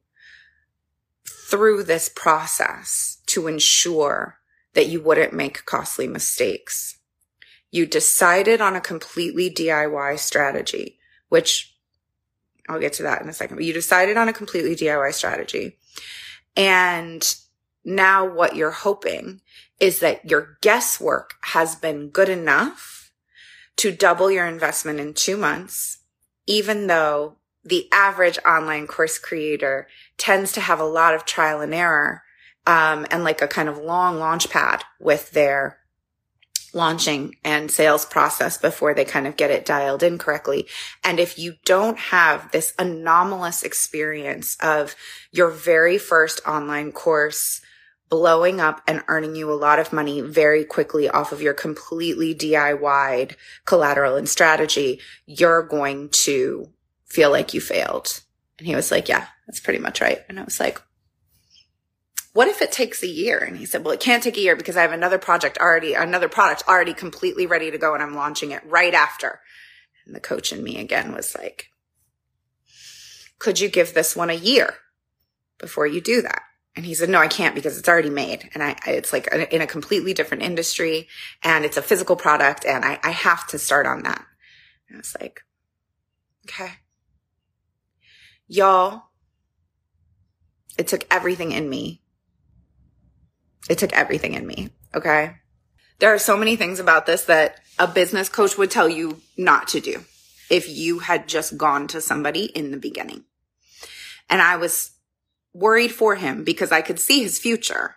through 1.27 1.83
this 1.83 2.09
process 2.09 3.19
to 3.27 3.47
ensure 3.47 4.39
that 4.75 4.89
you 4.89 5.03
wouldn't 5.03 5.35
make 5.35 5.67
costly 5.67 6.09
mistakes. 6.09 6.99
You 7.71 7.87
decided 7.87 8.61
on 8.61 8.75
a 8.75 8.81
completely 8.81 9.51
DIY 9.51 10.19
strategy 10.19 10.99
which 11.33 11.75
I'll 12.69 12.79
get 12.79 12.93
to 12.95 13.05
that 13.05 13.23
in 13.23 13.29
a 13.31 13.33
second, 13.33 13.57
but 13.57 13.65
you 13.65 13.73
decided 13.73 14.19
on 14.19 14.29
a 14.29 14.35
completely 14.35 14.77
DIY 14.77 15.15
strategy. 15.15 15.79
And 16.55 17.35
now 17.87 18.27
what 18.27 18.55
you're 18.55 18.71
hoping 18.71 19.41
is 19.81 20.01
that 20.01 20.29
your 20.29 20.59
guesswork 20.61 21.37
has 21.41 21.75
been 21.75 22.11
good 22.11 22.29
enough 22.29 22.92
to 23.83 23.91
double 23.91 24.31
your 24.31 24.47
investment 24.47 25.01
in 25.01 25.13
two 25.13 25.37
months, 25.37 25.99
even 26.47 26.87
though 26.87 27.35
the 27.65 27.89
average 27.91 28.39
online 28.47 28.87
course 28.87 29.19
creator 29.19 29.89
tends 30.17 30.53
to 30.53 30.61
have 30.61 30.79
a 30.79 30.85
lot 30.85 31.15
of 31.17 31.25
trial 31.25 31.61
and 31.61 31.75
error 31.75 32.23
um, 32.65 33.05
and 33.11 33.25
like 33.25 33.43
a 33.43 33.49
kind 33.49 33.69
of 33.69 33.79
long 33.79 34.21
launch 34.21 34.49
pad 34.51 34.85
with 35.01 35.33
their 35.33 35.79
launching 36.73 37.35
and 37.43 37.73
sales 37.73 38.05
process 38.05 38.57
before 38.57 38.95
they 38.95 39.05
kind 39.05 39.27
of 39.27 39.37
get 39.37 39.51
it 39.51 39.67
dialed 39.67 40.05
in 40.05 40.17
correctly. 40.17 40.69
And 41.03 41.19
if 41.19 41.37
you 41.37 41.57
don't 41.65 41.99
have 41.99 42.53
this 42.53 42.75
anomalous 42.79 43.65
experience 43.65 44.57
of 44.63 44.95
your 45.33 45.51
very 45.51 45.99
first 45.99 46.41
online 46.47 46.93
course 46.93 47.61
blowing 48.13 48.61
up 48.61 48.83
and 48.87 49.03
earning 49.09 49.35
you 49.35 49.51
a 49.51 49.55
lot 49.57 49.79
of 49.79 49.91
money 49.91 50.21
very 50.21 50.67
quickly 50.67 51.09
off 51.09 51.33
of 51.33 51.41
your 51.41 51.55
completely 51.55 52.35
DIY 52.35 53.35
collateral 53.65 54.17
and 54.17 54.29
strategy, 54.29 55.01
you're 55.25 55.63
going 55.63 56.11
to 56.11 56.69
feel 57.07 57.31
like 57.31 57.55
you 57.55 57.61
failed. 57.63 58.21
And 58.59 58.67
he 58.67 58.75
was 58.75 58.91
like, 58.91 59.09
yeah, 59.09 59.29
that's 59.47 59.61
pretty 59.61 59.79
much 59.79 60.03
right. 60.03 60.21
And 60.29 60.39
I 60.39 60.45
was 60.45 60.61
like, 60.61 60.79
what 62.35 62.49
if 62.49 62.61
it 62.61 62.71
takes 62.71 63.03
a 63.03 63.09
year? 63.09 63.39
And 63.39 63.57
he 63.57 63.65
said, 63.65 63.83
well, 63.83 63.95
it 63.95 64.01
can't 64.01 64.23
take 64.23 64.37
a 64.37 64.43
year 64.43 64.57
because 64.57 64.77
I 64.77 64.83
have 64.83 64.93
another 64.93 65.19
project 65.19 65.57
already, 65.57 65.95
another 65.95 66.29
product 66.29 66.65
already 66.69 66.93
completely 66.93 67.47
ready 67.47 67.71
to 67.71 67.79
go 67.79 67.95
and 67.95 68.03
I'm 68.03 68.15
launching 68.15 68.51
it 68.51 68.63
right 68.67 68.93
after. 68.93 69.41
And 70.05 70.15
the 70.15 70.21
coach 70.21 70.53
in 70.53 70.63
me 70.63 70.79
again 70.79 71.15
was 71.15 71.35
like, 71.35 71.71
could 73.39 73.59
you 73.59 73.71
give 73.71 73.95
this 73.95 74.15
one 74.15 74.29
a 74.29 74.35
year 74.35 74.75
before 75.57 75.87
you 75.87 76.03
do 76.03 76.21
that? 76.21 76.43
And 76.75 76.87
he 76.87 76.95
said, 76.95 77.11
no, 77.11 77.19
I 77.19 77.29
can't 77.29 77.55
because 77.55 77.77
it's 77.77 77.89
already 77.89 78.11
made. 78.11 78.49
And 78.55 78.63
I, 78.63 78.77
it's 78.87 79.13
like 79.13 79.27
in 79.27 79.61
a 79.61 79.67
completely 79.67 80.15
different 80.15 80.43
industry 80.43 81.07
and 81.43 81.65
it's 81.65 81.77
a 81.77 81.83
physical 81.83 82.17
product 82.17 82.65
and 82.65 82.85
I, 82.85 82.99
I 83.03 83.11
have 83.11 83.47
to 83.49 83.59
start 83.59 83.87
on 83.87 84.05
that. 84.05 84.25
And 84.89 84.97
I 84.97 84.99
was 84.99 85.15
like, 85.21 85.43
okay. 86.47 86.73
Y'all, 88.49 89.05
it 90.79 90.89
took 90.89 91.07
everything 91.11 91.53
in 91.53 91.69
me 91.69 92.03
it 93.69 93.79
took 93.79 93.93
everything 93.93 94.35
in 94.35 94.47
me. 94.47 94.71
Okay. 94.95 95.37
There 95.99 96.13
are 96.13 96.19
so 96.19 96.37
many 96.37 96.57
things 96.57 96.81
about 96.81 97.07
this 97.07 97.25
that 97.25 97.61
a 97.79 97.87
business 97.87 98.29
coach 98.29 98.59
would 98.59 98.71
tell 98.71 98.89
you 98.89 99.21
not 99.37 99.69
to 99.69 99.81
do 99.81 100.05
if 100.51 100.69
you 100.69 100.99
had 100.99 101.29
just 101.29 101.57
gone 101.57 101.87
to 101.89 102.01
somebody 102.01 102.45
in 102.45 102.71
the 102.71 102.77
beginning. 102.77 103.25
And 104.29 104.43
I 104.43 104.57
was 104.57 104.92
worried 105.55 105.93
for 105.93 106.15
him 106.15 106.45
because 106.45 106.73
I 106.73 106.81
could 106.81 106.99
see 106.99 107.23
his 107.23 107.39
future. 107.39 107.97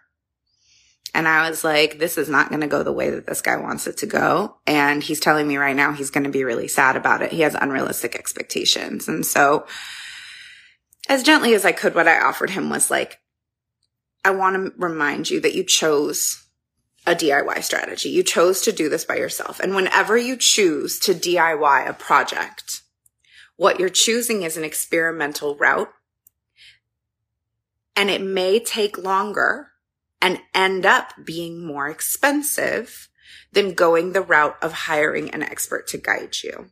And 1.14 1.28
I 1.30 1.50
was 1.50 1.64
like, 1.64 1.98
this 1.98 2.18
is 2.18 2.28
not 2.28 2.50
going 2.50 2.62
to 2.62 2.68
go 2.68 2.84
the 2.84 2.92
way 2.92 3.10
that 3.10 3.26
this 3.26 3.42
guy 3.42 3.56
wants 3.56 3.88
it 3.88 3.98
to 3.98 4.06
go. 4.06 4.58
And 4.68 5.02
he's 5.02 5.22
telling 5.22 5.48
me 5.48 5.56
right 5.56 5.76
now 5.76 5.94
he's 5.94 6.10
going 6.10 6.26
to 6.26 6.30
be 6.30 6.44
really 6.44 6.68
sad 6.68 6.98
about 6.98 7.22
it. 7.22 7.32
He 7.32 7.42
has 7.42 7.56
unrealistic 7.56 8.16
expectations. 8.16 9.08
And 9.08 9.26
so 9.26 9.66
as 11.08 11.24
gently 11.24 11.54
as 11.54 11.64
I 11.64 11.72
could, 11.72 11.96
what 11.96 12.08
I 12.08 12.20
offered 12.20 12.50
him 12.50 12.70
was 12.70 12.92
like, 12.92 13.20
I 14.26 14.32
want 14.32 14.56
to 14.56 14.74
remind 14.78 15.30
you 15.30 15.40
that 15.42 15.56
you 15.56 15.64
chose 15.64 16.46
a 17.08 17.16
DIY 17.16 17.64
strategy. 17.64 18.10
You 18.10 18.24
chose 18.24 18.62
to 18.62 18.72
do 18.72 18.90
this 18.90 19.06
by 19.06 19.16
yourself. 19.16 19.60
And 19.60 19.76
whenever 19.76 20.18
you 20.18 20.36
choose 20.36 21.00
to 21.00 21.14
DIY 21.14 21.88
a 21.88 21.94
project, 21.94 22.82
what 23.56 23.80
you're 23.80 23.90
choosing 23.90 24.42
is 24.42 24.58
an 24.58 24.64
experimental 24.64 25.56
route. 25.56 25.92
And 27.96 28.10
it 28.10 28.22
may 28.22 28.60
take 28.60 28.98
longer 28.98 29.72
and 30.22 30.40
end 30.54 30.86
up 30.86 31.14
being 31.24 31.66
more 31.66 31.88
expensive 31.88 33.10
than 33.52 33.74
going 33.74 34.12
the 34.12 34.22
route 34.22 34.58
of 34.62 34.74
hiring 34.74 35.30
an 35.32 35.44
expert 35.44 35.88
to 35.88 35.98
guide 35.98 36.36
you. 36.44 36.72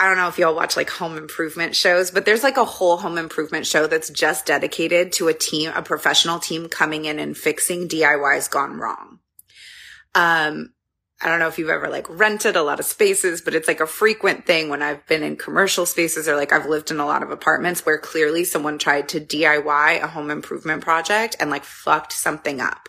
I 0.00 0.06
don't 0.08 0.16
know 0.16 0.28
if 0.28 0.38
y'all 0.38 0.54
watch 0.54 0.78
like 0.78 0.88
home 0.88 1.18
improvement 1.18 1.76
shows, 1.76 2.10
but 2.10 2.24
there's 2.24 2.42
like 2.42 2.56
a 2.56 2.64
whole 2.64 2.96
home 2.96 3.18
improvement 3.18 3.66
show 3.66 3.86
that's 3.86 4.08
just 4.08 4.46
dedicated 4.46 5.12
to 5.14 5.28
a 5.28 5.34
team, 5.34 5.72
a 5.74 5.82
professional 5.82 6.38
team 6.38 6.70
coming 6.70 7.04
in 7.04 7.18
and 7.18 7.36
fixing 7.36 7.86
DIYs 7.86 8.50
gone 8.50 8.78
wrong. 8.78 9.18
Um, 10.14 10.72
I 11.22 11.28
don't 11.28 11.38
know 11.38 11.48
if 11.48 11.58
you've 11.58 11.68
ever 11.68 11.88
like 11.88 12.06
rented 12.08 12.56
a 12.56 12.62
lot 12.62 12.80
of 12.80 12.86
spaces, 12.86 13.42
but 13.42 13.54
it's 13.54 13.68
like 13.68 13.80
a 13.80 13.86
frequent 13.86 14.46
thing 14.46 14.70
when 14.70 14.80
I've 14.80 15.06
been 15.06 15.22
in 15.22 15.36
commercial 15.36 15.84
spaces 15.84 16.26
or 16.26 16.34
like 16.34 16.50
I've 16.50 16.64
lived 16.64 16.90
in 16.90 16.98
a 16.98 17.04
lot 17.04 17.22
of 17.22 17.30
apartments 17.30 17.84
where 17.84 17.98
clearly 17.98 18.44
someone 18.44 18.78
tried 18.78 19.10
to 19.10 19.20
DIY 19.20 20.02
a 20.02 20.06
home 20.06 20.30
improvement 20.30 20.82
project 20.82 21.36
and 21.38 21.50
like 21.50 21.64
fucked 21.64 22.14
something 22.14 22.58
up. 22.62 22.88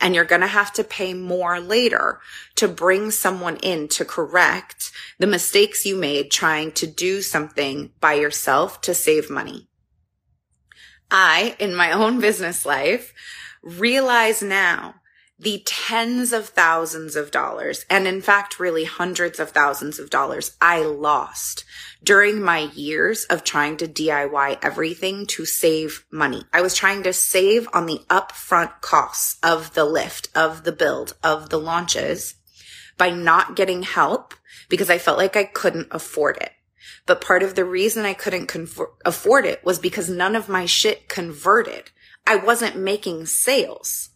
And 0.00 0.14
you're 0.14 0.24
going 0.24 0.42
to 0.42 0.46
have 0.46 0.72
to 0.74 0.84
pay 0.84 1.12
more 1.12 1.58
later 1.58 2.20
to 2.54 2.68
bring 2.68 3.10
someone 3.10 3.56
in 3.56 3.88
to 3.88 4.04
correct 4.04 4.92
the 5.18 5.26
mistakes 5.26 5.84
you 5.84 5.96
made 5.96 6.30
trying 6.30 6.70
to 6.72 6.86
do 6.86 7.20
something 7.20 7.90
by 8.00 8.14
yourself 8.14 8.80
to 8.82 8.94
save 8.94 9.28
money. 9.28 9.68
I, 11.10 11.56
in 11.58 11.74
my 11.74 11.90
own 11.90 12.20
business 12.20 12.64
life, 12.64 13.12
realize 13.62 14.40
now 14.40 14.94
the 15.38 15.62
tens 15.64 16.32
of 16.32 16.50
thousands 16.50 17.16
of 17.16 17.30
dollars, 17.30 17.84
and 17.90 18.06
in 18.06 18.20
fact, 18.20 18.60
really 18.60 18.84
hundreds 18.84 19.40
of 19.40 19.50
thousands 19.50 19.98
of 19.98 20.10
dollars 20.10 20.56
I 20.60 20.80
lost 20.82 21.64
during 22.04 22.40
my 22.40 22.70
years 22.74 23.24
of 23.24 23.42
trying 23.42 23.76
to 23.78 23.88
DIY 23.88 24.58
everything 24.62 25.26
to 25.26 25.44
save 25.44 26.04
money. 26.10 26.44
I 26.52 26.60
was 26.60 26.74
trying 26.74 27.02
to 27.04 27.12
save 27.12 27.68
on 27.72 27.86
the 27.86 28.00
upfront 28.08 28.80
costs 28.80 29.38
of 29.42 29.74
the 29.74 29.84
lift, 29.84 30.28
of 30.34 30.64
the 30.64 30.72
build, 30.72 31.16
of 31.22 31.50
the 31.50 31.58
launches 31.58 32.34
by 32.98 33.10
not 33.10 33.56
getting 33.56 33.82
help 33.82 34.34
because 34.68 34.90
I 34.90 34.98
felt 34.98 35.18
like 35.18 35.36
I 35.36 35.44
couldn't 35.44 35.88
afford 35.90 36.36
it. 36.36 36.52
But 37.06 37.20
part 37.20 37.42
of 37.42 37.54
the 37.54 37.64
reason 37.64 38.04
I 38.04 38.14
couldn't 38.14 38.54
afford 39.04 39.44
it 39.44 39.64
was 39.64 39.78
because 39.78 40.08
none 40.08 40.36
of 40.36 40.48
my 40.48 40.66
shit 40.66 41.08
converted. 41.08 41.90
I 42.26 42.36
wasn't 42.36 42.76
making 42.76 43.26
sales. 43.26 44.10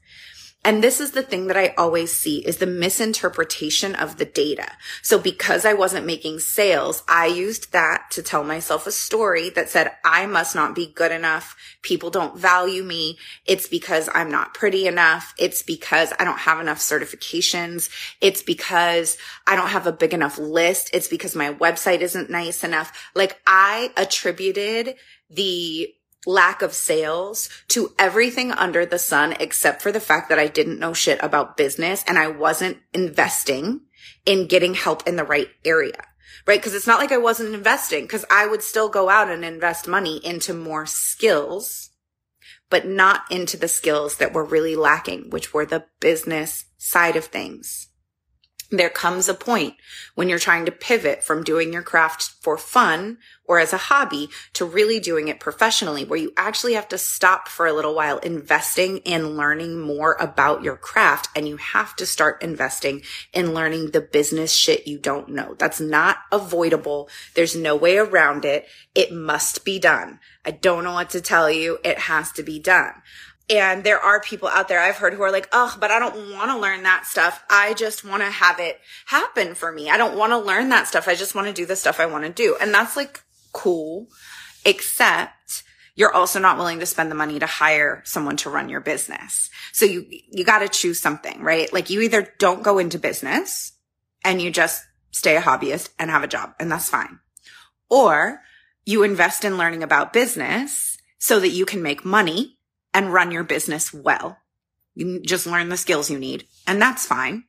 And 0.66 0.82
this 0.82 1.00
is 1.00 1.12
the 1.12 1.22
thing 1.22 1.46
that 1.46 1.56
I 1.56 1.74
always 1.78 2.12
see 2.12 2.38
is 2.38 2.56
the 2.56 2.66
misinterpretation 2.66 3.94
of 3.94 4.16
the 4.16 4.24
data. 4.24 4.66
So 5.00 5.16
because 5.16 5.64
I 5.64 5.74
wasn't 5.74 6.06
making 6.06 6.40
sales, 6.40 7.04
I 7.06 7.26
used 7.26 7.70
that 7.70 8.10
to 8.10 8.22
tell 8.22 8.42
myself 8.42 8.84
a 8.84 8.90
story 8.90 9.48
that 9.50 9.68
said, 9.70 9.92
I 10.04 10.26
must 10.26 10.56
not 10.56 10.74
be 10.74 10.88
good 10.88 11.12
enough. 11.12 11.54
People 11.82 12.10
don't 12.10 12.36
value 12.36 12.82
me. 12.82 13.16
It's 13.44 13.68
because 13.68 14.08
I'm 14.12 14.28
not 14.28 14.54
pretty 14.54 14.88
enough. 14.88 15.34
It's 15.38 15.62
because 15.62 16.12
I 16.18 16.24
don't 16.24 16.40
have 16.40 16.58
enough 16.58 16.78
certifications. 16.78 17.88
It's 18.20 18.42
because 18.42 19.18
I 19.46 19.54
don't 19.54 19.68
have 19.68 19.86
a 19.86 19.92
big 19.92 20.14
enough 20.14 20.36
list. 20.36 20.90
It's 20.92 21.06
because 21.06 21.36
my 21.36 21.54
website 21.54 22.00
isn't 22.00 22.28
nice 22.28 22.64
enough. 22.64 22.92
Like 23.14 23.40
I 23.46 23.92
attributed 23.96 24.96
the 25.30 25.94
lack 26.26 26.60
of 26.60 26.74
sales 26.74 27.48
to 27.68 27.94
everything 27.98 28.52
under 28.52 28.84
the 28.84 28.98
sun 28.98 29.34
except 29.40 29.80
for 29.80 29.92
the 29.92 30.00
fact 30.00 30.28
that 30.28 30.38
I 30.38 30.48
didn't 30.48 30.80
know 30.80 30.92
shit 30.92 31.22
about 31.22 31.56
business 31.56 32.04
and 32.06 32.18
I 32.18 32.26
wasn't 32.28 32.78
investing 32.92 33.82
in 34.26 34.48
getting 34.48 34.74
help 34.74 35.06
in 35.06 35.16
the 35.16 35.24
right 35.24 35.48
area. 35.64 36.04
Right? 36.46 36.62
Cause 36.62 36.74
it's 36.74 36.86
not 36.86 37.00
like 37.00 37.12
I 37.12 37.18
wasn't 37.18 37.54
investing 37.54 38.06
cause 38.06 38.24
I 38.30 38.46
would 38.46 38.62
still 38.62 38.88
go 38.88 39.08
out 39.08 39.30
and 39.30 39.44
invest 39.44 39.88
money 39.88 40.20
into 40.24 40.52
more 40.52 40.86
skills, 40.86 41.90
but 42.68 42.86
not 42.86 43.22
into 43.30 43.56
the 43.56 43.68
skills 43.68 44.16
that 44.16 44.32
were 44.32 44.44
really 44.44 44.76
lacking, 44.76 45.30
which 45.30 45.54
were 45.54 45.66
the 45.66 45.86
business 46.00 46.66
side 46.76 47.16
of 47.16 47.24
things 47.24 47.88
there 48.70 48.90
comes 48.90 49.28
a 49.28 49.34
point 49.34 49.74
when 50.14 50.28
you're 50.28 50.38
trying 50.38 50.66
to 50.66 50.72
pivot 50.72 51.22
from 51.22 51.44
doing 51.44 51.72
your 51.72 51.82
craft 51.82 52.34
for 52.40 52.58
fun 52.58 53.18
or 53.44 53.60
as 53.60 53.72
a 53.72 53.76
hobby 53.76 54.28
to 54.54 54.64
really 54.64 54.98
doing 54.98 55.28
it 55.28 55.38
professionally, 55.38 56.04
where 56.04 56.18
you 56.18 56.32
actually 56.36 56.74
have 56.74 56.88
to 56.88 56.98
stop 56.98 57.46
for 57.48 57.66
a 57.66 57.72
little 57.72 57.94
while 57.94 58.18
investing 58.18 58.98
in 58.98 59.36
learning 59.36 59.80
more 59.80 60.16
about 60.18 60.64
your 60.64 60.76
craft. 60.76 61.28
And 61.36 61.46
you 61.46 61.58
have 61.58 61.94
to 61.96 62.06
start 62.06 62.42
investing 62.42 63.02
in 63.32 63.54
learning 63.54 63.92
the 63.92 64.00
business 64.00 64.52
shit 64.52 64.88
you 64.88 64.98
don't 64.98 65.28
know. 65.28 65.54
That's 65.58 65.80
not 65.80 66.18
avoidable. 66.32 67.08
There's 67.34 67.54
no 67.54 67.76
way 67.76 67.98
around 67.98 68.44
it. 68.44 68.66
It 68.94 69.12
must 69.12 69.64
be 69.64 69.78
done. 69.78 70.18
I 70.44 70.50
don't 70.50 70.82
know 70.84 70.94
what 70.94 71.10
to 71.10 71.20
tell 71.20 71.50
you. 71.50 71.78
It 71.84 71.98
has 72.00 72.32
to 72.32 72.42
be 72.42 72.58
done. 72.58 72.94
And 73.48 73.84
there 73.84 74.00
are 74.00 74.20
people 74.20 74.48
out 74.48 74.66
there 74.66 74.80
I've 74.80 74.96
heard 74.96 75.14
who 75.14 75.22
are 75.22 75.30
like, 75.30 75.48
oh, 75.52 75.76
but 75.78 75.92
I 75.92 76.00
don't 76.00 76.32
want 76.32 76.50
to 76.50 76.58
learn 76.58 76.82
that 76.82 77.06
stuff. 77.06 77.44
I 77.48 77.74
just 77.74 78.04
want 78.04 78.22
to 78.22 78.30
have 78.30 78.58
it 78.58 78.80
happen 79.06 79.54
for 79.54 79.70
me. 79.70 79.88
I 79.88 79.96
don't 79.96 80.18
want 80.18 80.32
to 80.32 80.38
learn 80.38 80.68
that 80.70 80.88
stuff. 80.88 81.06
I 81.06 81.14
just 81.14 81.34
want 81.34 81.46
to 81.46 81.52
do 81.52 81.64
the 81.64 81.76
stuff 81.76 82.00
I 82.00 82.06
want 82.06 82.24
to 82.24 82.32
do. 82.32 82.56
And 82.60 82.74
that's 82.74 82.96
like 82.96 83.22
cool, 83.52 84.08
except 84.64 85.62
you're 85.94 86.12
also 86.12 86.40
not 86.40 86.58
willing 86.58 86.80
to 86.80 86.86
spend 86.86 87.10
the 87.10 87.14
money 87.14 87.38
to 87.38 87.46
hire 87.46 88.02
someone 88.04 88.36
to 88.38 88.50
run 88.50 88.68
your 88.68 88.80
business. 88.80 89.48
So 89.72 89.86
you, 89.86 90.06
you 90.30 90.44
got 90.44 90.58
to 90.58 90.68
choose 90.68 91.00
something, 91.00 91.40
right? 91.40 91.72
Like 91.72 91.88
you 91.88 92.00
either 92.02 92.34
don't 92.38 92.64
go 92.64 92.78
into 92.78 92.98
business 92.98 93.72
and 94.24 94.42
you 94.42 94.50
just 94.50 94.84
stay 95.12 95.36
a 95.36 95.40
hobbyist 95.40 95.90
and 95.98 96.10
have 96.10 96.24
a 96.24 96.28
job 96.28 96.54
and 96.58 96.70
that's 96.70 96.90
fine. 96.90 97.20
Or 97.88 98.40
you 98.84 99.04
invest 99.04 99.44
in 99.44 99.56
learning 99.56 99.84
about 99.84 100.12
business 100.12 100.98
so 101.18 101.40
that 101.40 101.48
you 101.48 101.64
can 101.64 101.80
make 101.80 102.04
money 102.04 102.55
and 102.96 103.12
run 103.12 103.30
your 103.30 103.44
business 103.44 103.92
well. 103.92 104.38
You 104.94 105.20
just 105.20 105.46
learn 105.46 105.68
the 105.68 105.76
skills 105.76 106.10
you 106.10 106.18
need 106.18 106.46
and 106.66 106.80
that's 106.80 107.06
fine. 107.06 107.44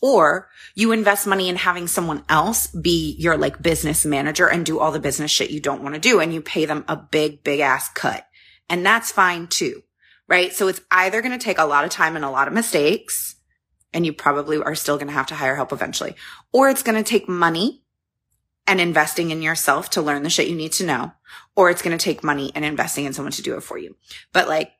Or 0.00 0.48
you 0.74 0.90
invest 0.90 1.26
money 1.26 1.48
in 1.48 1.54
having 1.54 1.86
someone 1.86 2.24
else 2.28 2.66
be 2.66 3.14
your 3.18 3.36
like 3.36 3.62
business 3.62 4.04
manager 4.04 4.48
and 4.48 4.66
do 4.66 4.80
all 4.80 4.90
the 4.90 4.98
business 4.98 5.30
shit 5.30 5.50
you 5.50 5.60
don't 5.60 5.82
want 5.82 5.94
to 5.94 6.00
do 6.00 6.18
and 6.18 6.34
you 6.34 6.40
pay 6.40 6.64
them 6.64 6.84
a 6.88 6.96
big, 6.96 7.44
big 7.44 7.60
ass 7.60 7.88
cut. 7.88 8.26
And 8.68 8.84
that's 8.84 9.12
fine 9.12 9.46
too. 9.46 9.84
Right. 10.26 10.52
So 10.52 10.66
it's 10.66 10.80
either 10.90 11.22
going 11.22 11.38
to 11.38 11.42
take 11.42 11.58
a 11.58 11.64
lot 11.64 11.84
of 11.84 11.90
time 11.90 12.16
and 12.16 12.24
a 12.24 12.30
lot 12.30 12.48
of 12.48 12.54
mistakes 12.54 13.36
and 13.94 14.04
you 14.04 14.12
probably 14.12 14.58
are 14.58 14.74
still 14.74 14.96
going 14.96 15.06
to 15.06 15.14
have 15.14 15.26
to 15.26 15.36
hire 15.36 15.54
help 15.54 15.72
eventually, 15.72 16.16
or 16.52 16.68
it's 16.68 16.82
going 16.82 17.02
to 17.02 17.08
take 17.08 17.28
money 17.28 17.82
and 18.66 18.82
investing 18.82 19.30
in 19.30 19.40
yourself 19.40 19.88
to 19.90 20.02
learn 20.02 20.22
the 20.22 20.30
shit 20.30 20.48
you 20.48 20.54
need 20.54 20.72
to 20.72 20.84
know, 20.84 21.12
or 21.56 21.70
it's 21.70 21.80
going 21.80 21.96
to 21.96 22.04
take 22.04 22.22
money 22.22 22.52
and 22.54 22.64
investing 22.66 23.06
in 23.06 23.14
someone 23.14 23.32
to 23.32 23.42
do 23.42 23.56
it 23.56 23.62
for 23.62 23.78
you. 23.78 23.96
But 24.34 24.46
like 24.46 24.72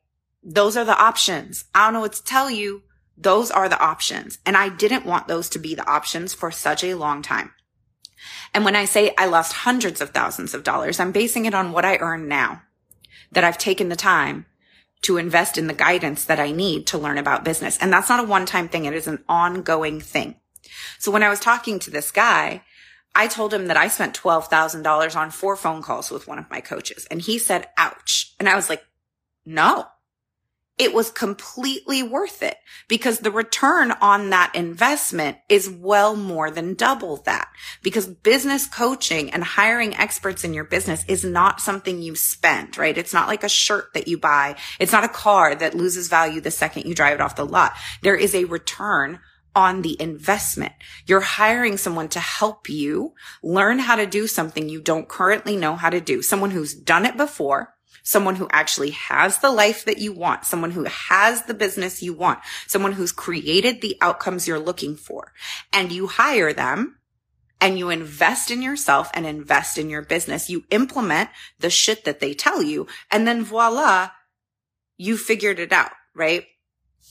those 0.42 0.76
are 0.76 0.84
the 0.84 0.98
options. 0.98 1.64
I 1.74 1.86
don't 1.86 1.94
know 1.94 2.00
what 2.00 2.14
to 2.14 2.24
tell 2.24 2.50
you. 2.50 2.82
Those 3.16 3.50
are 3.50 3.68
the 3.68 3.80
options. 3.80 4.38
And 4.46 4.56
I 4.56 4.68
didn't 4.68 5.06
want 5.06 5.28
those 5.28 5.48
to 5.50 5.58
be 5.58 5.74
the 5.74 5.88
options 5.88 6.34
for 6.34 6.50
such 6.50 6.84
a 6.84 6.94
long 6.94 7.22
time. 7.22 7.52
And 8.54 8.64
when 8.64 8.76
I 8.76 8.84
say 8.84 9.14
I 9.18 9.26
lost 9.26 9.52
hundreds 9.52 10.00
of 10.00 10.10
thousands 10.10 10.54
of 10.54 10.64
dollars, 10.64 11.00
I'm 11.00 11.12
basing 11.12 11.44
it 11.44 11.54
on 11.54 11.72
what 11.72 11.84
I 11.84 11.96
earn 11.96 12.28
now 12.28 12.62
that 13.32 13.44
I've 13.44 13.58
taken 13.58 13.88
the 13.88 13.96
time 13.96 14.46
to 15.02 15.16
invest 15.16 15.58
in 15.58 15.66
the 15.66 15.74
guidance 15.74 16.24
that 16.24 16.40
I 16.40 16.50
need 16.50 16.86
to 16.88 16.98
learn 16.98 17.18
about 17.18 17.44
business. 17.44 17.78
And 17.78 17.92
that's 17.92 18.08
not 18.08 18.20
a 18.20 18.26
one 18.26 18.46
time 18.46 18.68
thing. 18.68 18.84
It 18.84 18.94
is 18.94 19.06
an 19.06 19.22
ongoing 19.28 20.00
thing. 20.00 20.36
So 20.98 21.10
when 21.10 21.22
I 21.22 21.28
was 21.28 21.40
talking 21.40 21.78
to 21.80 21.90
this 21.90 22.10
guy, 22.10 22.62
I 23.14 23.26
told 23.26 23.54
him 23.54 23.66
that 23.66 23.76
I 23.76 23.88
spent 23.88 24.18
$12,000 24.18 25.16
on 25.16 25.30
four 25.30 25.56
phone 25.56 25.82
calls 25.82 26.10
with 26.10 26.26
one 26.26 26.38
of 26.38 26.50
my 26.50 26.60
coaches 26.60 27.06
and 27.10 27.20
he 27.20 27.38
said, 27.38 27.68
ouch. 27.76 28.34
And 28.38 28.48
I 28.48 28.54
was 28.54 28.68
like, 28.68 28.84
no, 29.44 29.86
it 30.78 30.94
was 30.94 31.10
completely 31.10 32.02
worth 32.02 32.42
it 32.42 32.56
because 32.86 33.18
the 33.18 33.30
return 33.30 33.90
on 34.00 34.30
that 34.30 34.54
investment 34.54 35.38
is 35.48 35.68
well 35.68 36.14
more 36.14 36.50
than 36.50 36.74
double 36.74 37.16
that 37.18 37.48
because 37.82 38.06
business 38.06 38.66
coaching 38.66 39.30
and 39.30 39.42
hiring 39.42 39.96
experts 39.96 40.44
in 40.44 40.54
your 40.54 40.64
business 40.64 41.04
is 41.08 41.24
not 41.24 41.60
something 41.60 42.00
you 42.00 42.14
spend, 42.14 42.78
right? 42.78 42.96
It's 42.96 43.12
not 43.12 43.28
like 43.28 43.42
a 43.42 43.48
shirt 43.48 43.92
that 43.94 44.06
you 44.06 44.18
buy. 44.18 44.56
It's 44.78 44.92
not 44.92 45.04
a 45.04 45.08
car 45.08 45.54
that 45.56 45.74
loses 45.74 46.08
value 46.08 46.40
the 46.40 46.50
second 46.50 46.86
you 46.86 46.94
drive 46.94 47.16
it 47.16 47.20
off 47.20 47.36
the 47.36 47.44
lot. 47.44 47.72
There 48.02 48.16
is 48.16 48.34
a 48.34 48.44
return 48.44 49.18
on 49.56 49.82
the 49.82 50.00
investment. 50.00 50.72
You're 51.06 51.20
hiring 51.20 51.76
someone 51.76 52.08
to 52.10 52.20
help 52.20 52.68
you 52.68 53.14
learn 53.42 53.80
how 53.80 53.96
to 53.96 54.06
do 54.06 54.28
something 54.28 54.68
you 54.68 54.80
don't 54.80 55.08
currently 55.08 55.56
know 55.56 55.74
how 55.74 55.90
to 55.90 56.00
do. 56.00 56.22
Someone 56.22 56.52
who's 56.52 56.74
done 56.74 57.04
it 57.04 57.16
before 57.16 57.74
someone 58.08 58.36
who 58.36 58.48
actually 58.50 58.88
has 58.88 59.36
the 59.40 59.50
life 59.50 59.84
that 59.84 59.98
you 59.98 60.14
want, 60.14 60.46
someone 60.46 60.70
who 60.70 60.84
has 60.84 61.42
the 61.42 61.52
business 61.52 62.02
you 62.02 62.14
want, 62.14 62.38
someone 62.66 62.92
who's 62.92 63.12
created 63.12 63.82
the 63.82 63.98
outcomes 64.00 64.48
you're 64.48 64.58
looking 64.58 64.96
for. 64.96 65.34
And 65.74 65.92
you 65.92 66.06
hire 66.06 66.54
them 66.54 66.96
and 67.60 67.78
you 67.78 67.90
invest 67.90 68.50
in 68.50 68.62
yourself 68.62 69.10
and 69.12 69.26
invest 69.26 69.76
in 69.76 69.90
your 69.90 70.00
business. 70.00 70.48
You 70.48 70.64
implement 70.70 71.28
the 71.58 71.68
shit 71.68 72.06
that 72.06 72.20
they 72.20 72.32
tell 72.32 72.62
you. 72.62 72.86
And 73.10 73.28
then 73.28 73.44
voila, 73.44 74.12
you 74.96 75.18
figured 75.18 75.58
it 75.58 75.70
out, 75.70 75.92
right? 76.14 76.46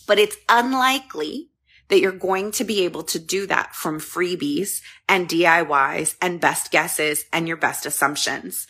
But 0.08 0.18
it's 0.18 0.38
unlikely 0.50 1.52
that 1.90 2.00
you're 2.00 2.12
going 2.12 2.50
to 2.54 2.64
be 2.64 2.86
able 2.86 3.04
to 3.04 3.20
do 3.20 3.46
that 3.46 3.76
from 3.76 4.00
freebies 4.00 4.82
and 5.08 5.30
DIYs 5.30 6.16
and 6.24 6.42
best 6.42 6.72
guesses 6.72 7.26
and 7.32 7.48
your 7.48 7.58
best 7.58 7.86
assumptions 7.86 8.66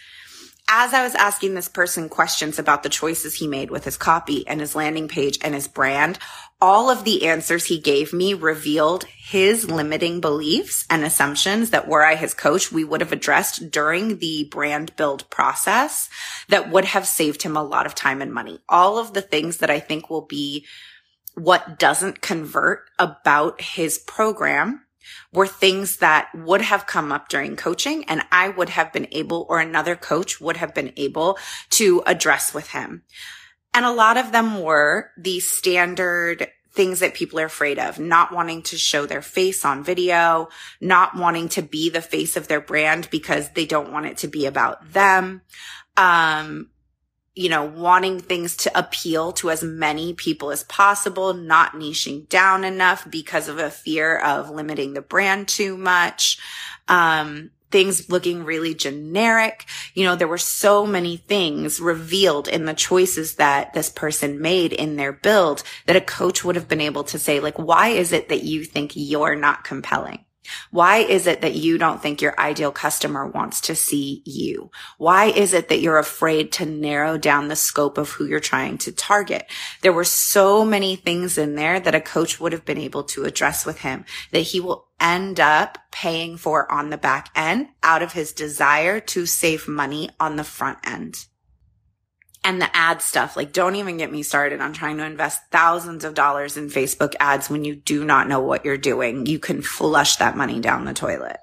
as 0.69 0.93
I 0.93 1.03
was 1.03 1.15
asking 1.15 1.53
this 1.53 1.69
person 1.69 2.09
questions 2.09 2.59
about 2.59 2.83
the 2.83 2.89
choices 2.89 3.35
he 3.35 3.47
made 3.47 3.71
with 3.71 3.85
his 3.85 3.95
copy 3.95 4.45
and 4.47 4.59
his 4.59 4.75
landing 4.75 5.07
page 5.07 5.39
and 5.41 5.55
his 5.55 5.67
brand, 5.67 6.19
all 6.59 6.89
of 6.89 7.03
the 7.03 7.25
answers 7.27 7.65
he 7.65 7.79
gave 7.79 8.11
me 8.11 8.33
revealed 8.33 9.05
his 9.05 9.69
limiting 9.69 10.19
beliefs 10.19 10.85
and 10.89 11.03
assumptions 11.05 11.69
that 11.69 11.87
were 11.87 12.03
I 12.05 12.15
his 12.15 12.33
coach, 12.33 12.71
we 12.71 12.83
would 12.83 13.01
have 13.01 13.13
addressed 13.13 13.71
during 13.71 14.17
the 14.17 14.45
brand 14.45 14.95
build 14.97 15.29
process 15.29 16.09
that 16.49 16.69
would 16.69 16.85
have 16.85 17.07
saved 17.07 17.43
him 17.43 17.55
a 17.55 17.63
lot 17.63 17.85
of 17.85 17.95
time 17.95 18.21
and 18.21 18.33
money. 18.33 18.59
All 18.67 18.97
of 18.97 19.13
the 19.13 19.21
things 19.21 19.57
that 19.57 19.69
I 19.69 19.79
think 19.79 20.09
will 20.09 20.25
be 20.25 20.65
what 21.35 21.77
doesn't 21.79 22.21
convert 22.21 22.89
about 22.97 23.61
his 23.61 23.99
program 23.99 24.81
were 25.31 25.47
things 25.47 25.97
that 25.97 26.29
would 26.33 26.61
have 26.61 26.87
come 26.87 27.11
up 27.11 27.29
during 27.29 27.55
coaching 27.55 28.03
and 28.05 28.23
I 28.31 28.49
would 28.49 28.69
have 28.69 28.93
been 28.93 29.07
able 29.11 29.45
or 29.49 29.59
another 29.59 29.95
coach 29.95 30.39
would 30.39 30.57
have 30.57 30.73
been 30.73 30.93
able 30.97 31.37
to 31.71 32.03
address 32.05 32.53
with 32.53 32.69
him. 32.69 33.03
And 33.73 33.85
a 33.85 33.91
lot 33.91 34.17
of 34.17 34.31
them 34.31 34.61
were 34.61 35.11
the 35.17 35.39
standard 35.39 36.47
things 36.71 36.99
that 36.99 37.15
people 37.15 37.39
are 37.39 37.45
afraid 37.45 37.79
of, 37.79 37.99
not 37.99 38.31
wanting 38.31 38.61
to 38.61 38.77
show 38.77 39.05
their 39.05 39.21
face 39.21 39.65
on 39.65 39.83
video, 39.83 40.47
not 40.79 41.15
wanting 41.15 41.49
to 41.49 41.61
be 41.63 41.89
the 41.89 42.01
face 42.01 42.37
of 42.37 42.47
their 42.47 42.61
brand 42.61 43.09
because 43.09 43.49
they 43.49 43.65
don't 43.65 43.91
want 43.91 44.05
it 44.05 44.17
to 44.17 44.27
be 44.27 44.45
about 44.45 44.93
them. 44.93 45.41
Um, 45.97 46.69
you 47.37 47.49
know, 47.49 47.65
wanting 47.65 48.19
things 48.19 48.57
to 48.57 48.77
appeal 48.77 49.31
to 49.33 49.51
as 49.51 49.63
many 49.63 50.13
people 50.13 50.51
as 50.51 50.63
possible, 50.63 51.33
not 51.33 51.73
niching 51.73 52.27
down 52.29 52.63
enough 52.63 53.09
because 53.09 53.47
of 53.47 53.59
a 53.59 53.69
fear 53.69 54.17
of 54.17 54.49
limiting 54.49 54.93
the 54.93 55.01
brand 55.01 55.47
too 55.47 55.77
much. 55.77 56.39
Um, 56.87 57.51
things 57.69 58.09
looking 58.09 58.43
really 58.43 58.73
generic. 58.73 59.65
You 59.93 60.05
know, 60.05 60.15
there 60.15 60.27
were 60.27 60.37
so 60.37 60.85
many 60.85 61.17
things 61.17 61.79
revealed 61.79 62.47
in 62.47 62.65
the 62.65 62.73
choices 62.73 63.35
that 63.35 63.73
this 63.73 63.89
person 63.89 64.41
made 64.41 64.73
in 64.73 64.95
their 64.95 65.11
build 65.11 65.63
that 65.85 65.95
a 65.95 66.01
coach 66.01 66.43
would 66.43 66.55
have 66.55 66.67
been 66.67 66.81
able 66.81 67.03
to 67.05 67.19
say, 67.19 67.39
like, 67.39 67.59
why 67.59 67.89
is 67.89 68.13
it 68.13 68.29
that 68.29 68.43
you 68.43 68.63
think 68.63 68.93
you're 68.95 69.35
not 69.35 69.63
compelling? 69.63 70.23
Why 70.71 70.97
is 70.97 71.27
it 71.27 71.41
that 71.41 71.55
you 71.55 71.77
don't 71.77 72.01
think 72.01 72.21
your 72.21 72.39
ideal 72.39 72.71
customer 72.71 73.25
wants 73.25 73.61
to 73.61 73.75
see 73.75 74.21
you? 74.25 74.71
Why 74.97 75.25
is 75.25 75.53
it 75.53 75.69
that 75.69 75.79
you're 75.79 75.97
afraid 75.97 76.51
to 76.53 76.65
narrow 76.65 77.17
down 77.17 77.47
the 77.47 77.55
scope 77.55 77.97
of 77.97 78.09
who 78.09 78.25
you're 78.25 78.39
trying 78.39 78.77
to 78.79 78.91
target? 78.91 79.49
There 79.81 79.93
were 79.93 80.03
so 80.03 80.65
many 80.65 80.95
things 80.95 81.37
in 81.37 81.55
there 81.55 81.79
that 81.79 81.95
a 81.95 82.01
coach 82.01 82.39
would 82.39 82.51
have 82.51 82.65
been 82.65 82.77
able 82.77 83.03
to 83.05 83.25
address 83.25 83.65
with 83.65 83.79
him 83.81 84.05
that 84.31 84.39
he 84.39 84.59
will 84.59 84.87
end 84.99 85.39
up 85.39 85.77
paying 85.91 86.37
for 86.37 86.71
on 86.71 86.89
the 86.89 86.97
back 86.97 87.29
end 87.35 87.67
out 87.83 88.01
of 88.01 88.13
his 88.13 88.33
desire 88.33 88.99
to 88.99 89.25
save 89.25 89.67
money 89.67 90.09
on 90.19 90.35
the 90.35 90.43
front 90.43 90.79
end 90.83 91.25
and 92.47 92.61
the 92.61 92.75
ad 92.75 93.01
stuff. 93.01 93.35
Like, 93.35 93.51
don't 93.51 93.75
even 93.75 93.97
get 93.97 94.09
me 94.09 94.23
started 94.23 94.61
on 94.61 94.71
trying 94.71 94.95
to 94.97 95.05
invest 95.05 95.41
thousands 95.51 96.05
of 96.05 96.13
dollars 96.13 96.55
in 96.55 96.69
Facebook 96.69 97.13
ads 97.19 97.49
when 97.49 97.65
you 97.65 97.75
do 97.75 98.05
not 98.05 98.29
know 98.29 98.39
what 98.39 98.63
you're 98.63 98.77
doing. 98.77 99.25
You 99.25 99.37
can 99.37 99.61
flush 99.61 100.15
that 100.15 100.37
money 100.37 100.61
down 100.61 100.85
the 100.85 100.93
toilet. 100.93 101.41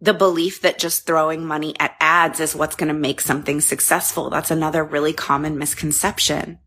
The 0.00 0.14
belief 0.14 0.60
that 0.60 0.78
just 0.78 1.04
throwing 1.04 1.44
money 1.44 1.74
at 1.80 1.96
ads 1.98 2.38
is 2.38 2.54
what's 2.54 2.76
going 2.76 2.94
to 2.94 2.94
make 2.94 3.20
something 3.20 3.60
successful. 3.60 4.30
That's 4.30 4.52
another 4.52 4.84
really 4.84 5.12
common 5.12 5.58
misconception. 5.58 6.60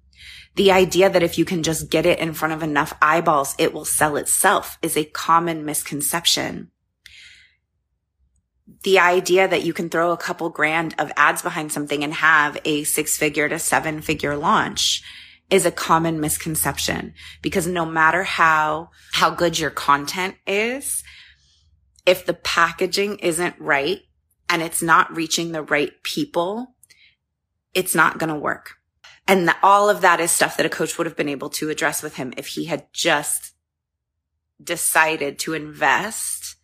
The 0.55 0.73
idea 0.73 1.09
that 1.09 1.23
if 1.23 1.37
you 1.37 1.45
can 1.45 1.63
just 1.63 1.89
get 1.89 2.05
it 2.05 2.19
in 2.19 2.33
front 2.33 2.53
of 2.53 2.63
enough 2.63 2.93
eyeballs, 3.01 3.55
it 3.57 3.73
will 3.73 3.85
sell 3.85 4.17
itself 4.17 4.77
is 4.81 4.97
a 4.97 5.05
common 5.05 5.63
misconception 5.63 6.72
the 8.83 8.99
idea 8.99 9.47
that 9.47 9.63
you 9.63 9.73
can 9.73 9.89
throw 9.89 10.11
a 10.11 10.17
couple 10.17 10.49
grand 10.49 10.95
of 10.97 11.11
ads 11.17 11.41
behind 11.41 11.71
something 11.71 12.03
and 12.03 12.13
have 12.13 12.57
a 12.63 12.83
six 12.83 13.17
figure 13.17 13.49
to 13.49 13.59
seven 13.59 14.01
figure 14.01 14.37
launch 14.37 15.03
is 15.49 15.65
a 15.65 15.71
common 15.71 16.19
misconception 16.19 17.13
because 17.41 17.67
no 17.67 17.85
matter 17.85 18.23
how, 18.23 18.89
how 19.11 19.29
good 19.29 19.59
your 19.59 19.69
content 19.69 20.35
is, 20.47 21.03
if 22.05 22.25
the 22.25 22.33
packaging 22.33 23.19
isn't 23.19 23.55
right 23.59 24.01
and 24.49 24.61
it's 24.61 24.81
not 24.81 25.15
reaching 25.15 25.51
the 25.51 25.61
right 25.61 25.91
people, 26.03 26.75
it's 27.73 27.95
not 27.95 28.17
going 28.17 28.33
to 28.33 28.39
work. 28.39 28.75
And 29.27 29.47
the, 29.47 29.55
all 29.61 29.89
of 29.89 30.01
that 30.01 30.19
is 30.19 30.31
stuff 30.31 30.57
that 30.57 30.65
a 30.65 30.69
coach 30.69 30.97
would 30.97 31.07
have 31.07 31.15
been 31.15 31.29
able 31.29 31.49
to 31.51 31.69
address 31.69 32.01
with 32.01 32.15
him 32.15 32.33
if 32.37 32.47
he 32.47 32.65
had 32.65 32.87
just 32.93 33.53
decided 34.61 35.39
to 35.39 35.53
invest 35.53 36.55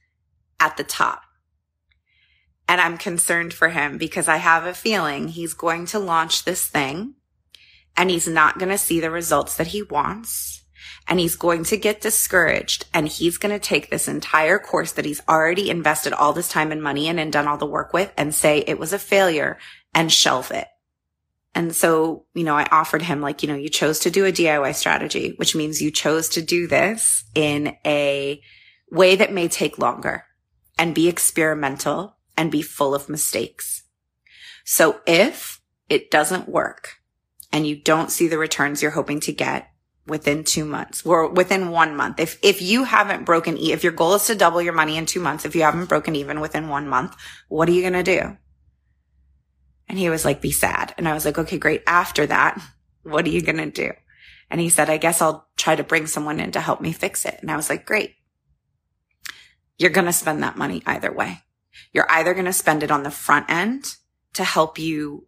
at 0.60 0.78
the 0.78 0.84
top 0.84 1.22
and 2.70 2.80
I'm 2.80 3.00
concerned 3.00 3.52
for 3.52 3.70
him 3.70 3.98
because 3.98 4.28
I 4.28 4.38
have 4.38 4.66
a 4.66 4.76
feeling 4.76 5.28
he's 5.28 5.56
going 5.56 5.88
to 5.88 5.98
launch 5.98 6.46
this 6.46 6.68
thing 6.68 7.16
and 7.98 8.12
he's 8.12 8.28
not 8.28 8.60
going 8.60 8.70
to 8.70 8.78
see 8.78 9.00
the 9.00 9.10
results 9.10 9.58
that 9.58 9.68
he 9.68 9.82
wants. 9.82 10.64
And 11.08 11.20
he's 11.20 11.36
going 11.36 11.64
to 11.66 11.78
get 11.78 12.02
discouraged 12.02 12.86
and 12.94 13.08
he's 13.08 13.40
going 13.40 13.60
to 13.60 13.60
take 13.60 13.90
this 13.90 14.08
entire 14.08 14.60
course 14.60 14.92
that 14.92 15.06
he's 15.06 15.24
already 15.28 15.72
invested 15.72 16.14
all 16.14 16.32
this 16.32 16.48
time 16.48 16.72
and 16.72 16.84
money 16.84 17.08
in 17.08 17.18
and 17.18 17.34
done 17.34 17.48
all 17.48 17.58
the 17.58 17.66
work 17.66 17.92
with 17.92 18.14
and 18.16 18.36
say 18.36 18.60
it 18.60 18.78
was 18.78 18.94
a 18.94 19.00
failure 19.00 19.58
and 19.96 20.12
shelve 20.12 20.52
it. 20.52 20.68
And 21.56 21.76
so, 21.76 22.26
you 22.36 22.44
know, 22.44 22.56
I 22.56 22.68
offered 22.72 23.02
him 23.02 23.20
like, 23.20 23.42
you 23.42 23.50
know, 23.50 23.56
you 23.56 23.70
chose 23.70 23.98
to 24.02 24.12
do 24.12 24.26
a 24.26 24.32
DIY 24.32 24.76
strategy, 24.76 25.34
which 25.38 25.56
means 25.56 25.82
you 25.82 25.90
chose 25.90 26.30
to 26.30 26.44
do 26.44 26.68
this 26.68 27.24
in 27.34 27.76
a 27.84 28.40
way 28.92 29.16
that 29.16 29.34
may 29.34 29.48
take 29.48 29.80
longer 29.80 30.26
and 30.78 30.94
be 30.94 31.10
experimental 31.10 32.19
and 32.40 32.50
be 32.50 32.62
full 32.62 32.96
of 32.96 33.10
mistakes. 33.10 33.84
So 34.64 35.02
if 35.06 35.62
it 35.90 36.10
doesn't 36.10 36.48
work 36.48 37.02
and 37.52 37.68
you 37.68 37.76
don't 37.76 38.10
see 38.10 38.30
the 38.30 38.38
returns 38.38 38.82
you're 38.82 38.92
hoping 38.92 39.20
to 39.22 39.34
get 39.34 39.70
within 40.08 40.46
two 40.46 40.64
months 40.64 41.06
or 41.06 41.28
within 41.28 41.70
one 41.70 41.98
month, 41.98 42.18
if, 42.18 42.40
if 42.42 42.62
you 42.62 42.86
haven't 42.86 43.26
broken, 43.26 43.58
if 43.58 43.84
your 43.84 43.92
goal 43.92 44.16
is 44.16 44.26
to 44.28 44.36
double 44.36 44.62
your 44.62 44.72
money 44.72 44.96
in 44.96 45.06
two 45.06 45.20
months, 45.20 45.44
if 45.44 45.54
you 45.54 45.64
haven't 45.64 45.90
broken 45.90 46.16
even 46.16 46.40
within 46.40 46.70
one 46.70 46.88
month, 46.88 47.14
what 47.50 47.68
are 47.68 47.74
you 47.74 47.82
going 47.82 48.02
to 48.02 48.04
do? 48.04 48.38
And 49.90 50.00
he 50.00 50.10
was 50.10 50.24
like, 50.24 50.40
be 50.40 50.52
sad. 50.52 50.94
And 50.98 51.10
I 51.10 51.14
was 51.14 51.26
like, 51.26 51.38
okay, 51.38 51.58
great. 51.58 51.84
After 51.86 52.26
that, 52.26 52.62
what 53.04 53.26
are 53.26 53.32
you 53.32 53.42
going 53.42 53.58
to 53.58 53.70
do? 53.70 53.92
And 54.50 54.62
he 54.62 54.70
said, 54.70 54.90
I 54.90 54.96
guess 54.96 55.22
I'll 55.22 55.46
try 55.58 55.76
to 55.76 55.84
bring 55.84 56.08
someone 56.08 56.40
in 56.40 56.54
to 56.54 56.62
help 56.62 56.80
me 56.80 56.94
fix 56.94 57.26
it. 57.26 57.38
And 57.42 57.52
I 57.52 57.58
was 57.58 57.70
like, 57.70 57.86
great. 57.86 58.16
You're 59.78 59.90
going 59.90 60.08
to 60.08 60.14
spend 60.14 60.42
that 60.44 60.58
money 60.58 60.82
either 60.86 61.12
way. 61.12 61.42
You're 61.94 62.10
either 62.12 62.34
going 62.34 62.46
to 62.46 62.54
spend 62.54 62.84
it 62.84 62.92
on 62.92 63.04
the 63.04 63.12
front 63.12 63.50
end 63.50 63.96
to 64.34 64.44
help 64.44 64.78
you 64.78 65.28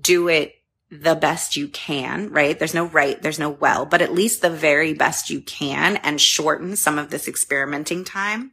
do 0.00 0.28
it 0.28 0.54
the 0.90 1.14
best 1.14 1.56
you 1.56 1.68
can, 1.68 2.30
right? 2.30 2.58
There's 2.58 2.74
no 2.74 2.86
right, 2.86 3.20
there's 3.20 3.38
no 3.38 3.50
well, 3.50 3.86
but 3.86 4.02
at 4.02 4.14
least 4.14 4.40
the 4.40 4.50
very 4.50 4.94
best 4.94 5.30
you 5.30 5.40
can 5.40 5.96
and 5.96 6.20
shorten 6.20 6.76
some 6.76 6.98
of 6.98 7.10
this 7.10 7.26
experimenting 7.26 8.04
time. 8.04 8.52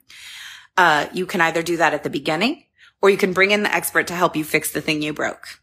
Uh, 0.76 1.08
you 1.14 1.26
can 1.26 1.42
either 1.42 1.62
do 1.62 1.78
that 1.78 1.94
at 1.94 2.04
the 2.04 2.10
beginning 2.10 2.64
or 3.02 3.10
you 3.10 3.18
can 3.18 3.34
bring 3.34 3.52
in 3.52 3.64
the 3.64 3.74
expert 3.74 4.08
to 4.08 4.16
help 4.16 4.36
you 4.36 4.44
fix 4.44 4.72
the 4.72 4.82
thing 4.82 5.02
you 5.02 5.14
broke. 5.14 5.62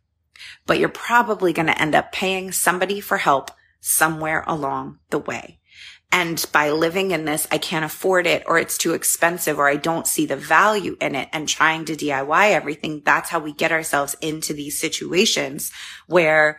But 0.66 0.78
you're 0.78 0.88
probably 0.88 1.52
going 1.52 1.66
to 1.66 1.80
end 1.80 1.94
up 1.94 2.12
paying 2.12 2.52
somebody 2.52 3.00
for 3.00 3.16
help 3.16 3.50
somewhere 3.80 4.44
along 4.46 4.98
the 5.08 5.18
way. 5.18 5.59
And 6.12 6.44
by 6.52 6.70
living 6.70 7.12
in 7.12 7.24
this, 7.24 7.46
I 7.52 7.58
can't 7.58 7.84
afford 7.84 8.26
it 8.26 8.42
or 8.46 8.58
it's 8.58 8.76
too 8.76 8.94
expensive 8.94 9.58
or 9.58 9.68
I 9.68 9.76
don't 9.76 10.08
see 10.08 10.26
the 10.26 10.36
value 10.36 10.96
in 11.00 11.14
it 11.14 11.28
and 11.32 11.48
trying 11.48 11.84
to 11.84 11.96
DIY 11.96 12.50
everything. 12.50 13.02
That's 13.04 13.30
how 13.30 13.38
we 13.38 13.52
get 13.52 13.70
ourselves 13.70 14.16
into 14.20 14.52
these 14.52 14.78
situations 14.78 15.70
where 16.08 16.58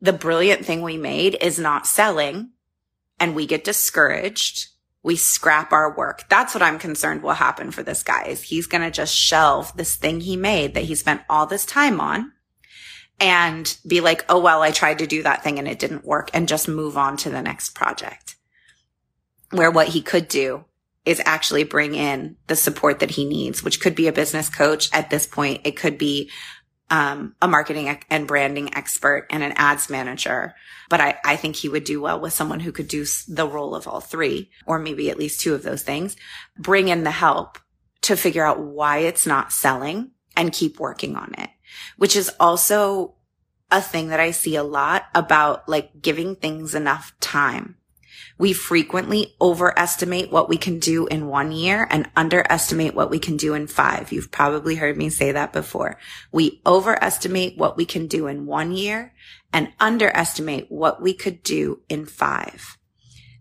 the 0.00 0.12
brilliant 0.12 0.64
thing 0.64 0.82
we 0.82 0.98
made 0.98 1.38
is 1.40 1.58
not 1.58 1.86
selling 1.86 2.50
and 3.18 3.34
we 3.34 3.46
get 3.46 3.64
discouraged. 3.64 4.68
We 5.02 5.16
scrap 5.16 5.72
our 5.72 5.96
work. 5.96 6.28
That's 6.28 6.54
what 6.54 6.62
I'm 6.62 6.78
concerned 6.78 7.22
will 7.22 7.32
happen 7.32 7.70
for 7.70 7.82
this 7.82 8.02
guy 8.02 8.24
is 8.24 8.42
he's 8.42 8.66
going 8.66 8.82
to 8.82 8.90
just 8.90 9.14
shelve 9.14 9.74
this 9.74 9.96
thing 9.96 10.20
he 10.20 10.36
made 10.36 10.74
that 10.74 10.84
he 10.84 10.94
spent 10.94 11.22
all 11.30 11.46
this 11.46 11.64
time 11.64 11.98
on 11.98 12.32
and 13.20 13.76
be 13.86 14.00
like, 14.00 14.24
oh, 14.28 14.38
well, 14.38 14.62
I 14.62 14.70
tried 14.70 15.00
to 15.00 15.06
do 15.06 15.22
that 15.22 15.42
thing 15.42 15.58
and 15.58 15.66
it 15.66 15.78
didn't 15.78 16.04
work 16.04 16.30
and 16.32 16.48
just 16.48 16.68
move 16.68 16.96
on 16.96 17.16
to 17.18 17.30
the 17.30 17.42
next 17.42 17.70
project. 17.70 18.36
Where 19.50 19.70
what 19.70 19.88
he 19.88 20.02
could 20.02 20.28
do 20.28 20.64
is 21.04 21.22
actually 21.24 21.64
bring 21.64 21.94
in 21.94 22.36
the 22.46 22.56
support 22.56 23.00
that 23.00 23.12
he 23.12 23.24
needs, 23.24 23.62
which 23.62 23.80
could 23.80 23.94
be 23.94 24.08
a 24.08 24.12
business 24.12 24.48
coach 24.48 24.90
at 24.92 25.10
this 25.10 25.26
point. 25.26 25.62
It 25.64 25.76
could 25.76 25.98
be 25.98 26.30
um, 26.90 27.34
a 27.42 27.48
marketing 27.48 27.98
and 28.10 28.26
branding 28.26 28.74
expert 28.74 29.26
and 29.30 29.42
an 29.42 29.52
ads 29.56 29.90
manager. 29.90 30.54
But 30.88 31.00
I, 31.00 31.18
I 31.24 31.36
think 31.36 31.56
he 31.56 31.68
would 31.68 31.84
do 31.84 32.00
well 32.00 32.20
with 32.20 32.32
someone 32.32 32.60
who 32.60 32.72
could 32.72 32.88
do 32.88 33.04
the 33.26 33.48
role 33.48 33.74
of 33.74 33.88
all 33.88 34.00
three, 34.00 34.50
or 34.66 34.78
maybe 34.78 35.10
at 35.10 35.18
least 35.18 35.40
two 35.40 35.54
of 35.54 35.62
those 35.62 35.82
things. 35.82 36.16
Bring 36.58 36.88
in 36.88 37.04
the 37.04 37.10
help 37.10 37.58
to 38.02 38.16
figure 38.16 38.44
out 38.44 38.60
why 38.60 38.98
it's 38.98 39.26
not 39.26 39.52
selling 39.52 40.12
and 40.36 40.52
keep 40.52 40.78
working 40.78 41.16
on 41.16 41.34
it 41.36 41.50
which 41.96 42.16
is 42.16 42.30
also 42.40 43.14
a 43.70 43.80
thing 43.80 44.08
that 44.08 44.20
I 44.20 44.30
see 44.30 44.56
a 44.56 44.62
lot 44.62 45.06
about 45.14 45.68
like 45.68 46.00
giving 46.00 46.36
things 46.36 46.74
enough 46.74 47.12
time. 47.20 47.76
We 48.38 48.52
frequently 48.52 49.34
overestimate 49.40 50.30
what 50.30 50.48
we 50.48 50.56
can 50.56 50.78
do 50.78 51.06
in 51.08 51.26
one 51.26 51.50
year 51.50 51.88
and 51.90 52.08
underestimate 52.16 52.94
what 52.94 53.10
we 53.10 53.18
can 53.18 53.36
do 53.36 53.54
in 53.54 53.66
five. 53.66 54.12
You've 54.12 54.30
probably 54.30 54.76
heard 54.76 54.96
me 54.96 55.10
say 55.10 55.32
that 55.32 55.52
before. 55.52 55.98
We 56.30 56.62
overestimate 56.64 57.58
what 57.58 57.76
we 57.76 57.84
can 57.84 58.06
do 58.06 58.28
in 58.28 58.46
one 58.46 58.70
year 58.70 59.12
and 59.52 59.72
underestimate 59.80 60.70
what 60.70 61.02
we 61.02 61.14
could 61.14 61.42
do 61.42 61.80
in 61.88 62.06
five. 62.06 62.77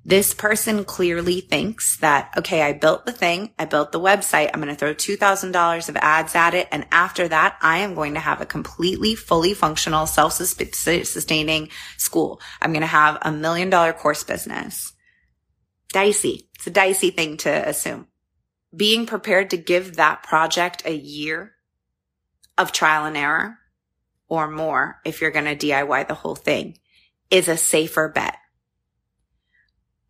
This 0.07 0.33
person 0.33 0.85
clearly 0.85 1.41
thinks 1.41 1.97
that, 1.97 2.31
okay, 2.37 2.61
I 2.61 2.71
built 2.71 3.05
the 3.05 3.11
thing. 3.11 3.51
I 3.59 3.65
built 3.65 3.91
the 3.91 3.99
website. 3.99 4.49
I'm 4.53 4.61
going 4.61 4.73
to 4.73 4.79
throw 4.79 4.93
$2,000 4.93 5.89
of 5.89 5.97
ads 5.97 6.33
at 6.33 6.53
it. 6.53 6.69
And 6.71 6.87
after 6.93 7.27
that, 7.27 7.57
I 7.61 7.79
am 7.79 7.93
going 7.93 8.13
to 8.13 8.21
have 8.21 8.39
a 8.39 8.45
completely 8.45 9.15
fully 9.15 9.53
functional 9.53 10.07
self-sustaining 10.07 11.69
school. 11.97 12.39
I'm 12.61 12.71
going 12.71 12.81
to 12.81 12.87
have 12.87 13.17
a 13.21 13.33
million 13.33 13.69
dollar 13.69 13.91
course 13.91 14.23
business. 14.23 14.93
Dicey. 15.91 16.47
It's 16.55 16.67
a 16.67 16.71
dicey 16.71 17.09
thing 17.09 17.35
to 17.37 17.49
assume. 17.49 18.07
Being 18.73 19.07
prepared 19.07 19.49
to 19.49 19.57
give 19.57 19.97
that 19.97 20.23
project 20.23 20.83
a 20.85 20.95
year 20.95 21.51
of 22.57 22.71
trial 22.71 23.03
and 23.03 23.17
error 23.17 23.57
or 24.29 24.49
more 24.49 25.01
if 25.03 25.19
you're 25.19 25.31
going 25.31 25.57
to 25.57 25.67
DIY 25.67 26.07
the 26.07 26.13
whole 26.13 26.35
thing 26.35 26.77
is 27.29 27.49
a 27.49 27.57
safer 27.57 28.07
bet 28.07 28.36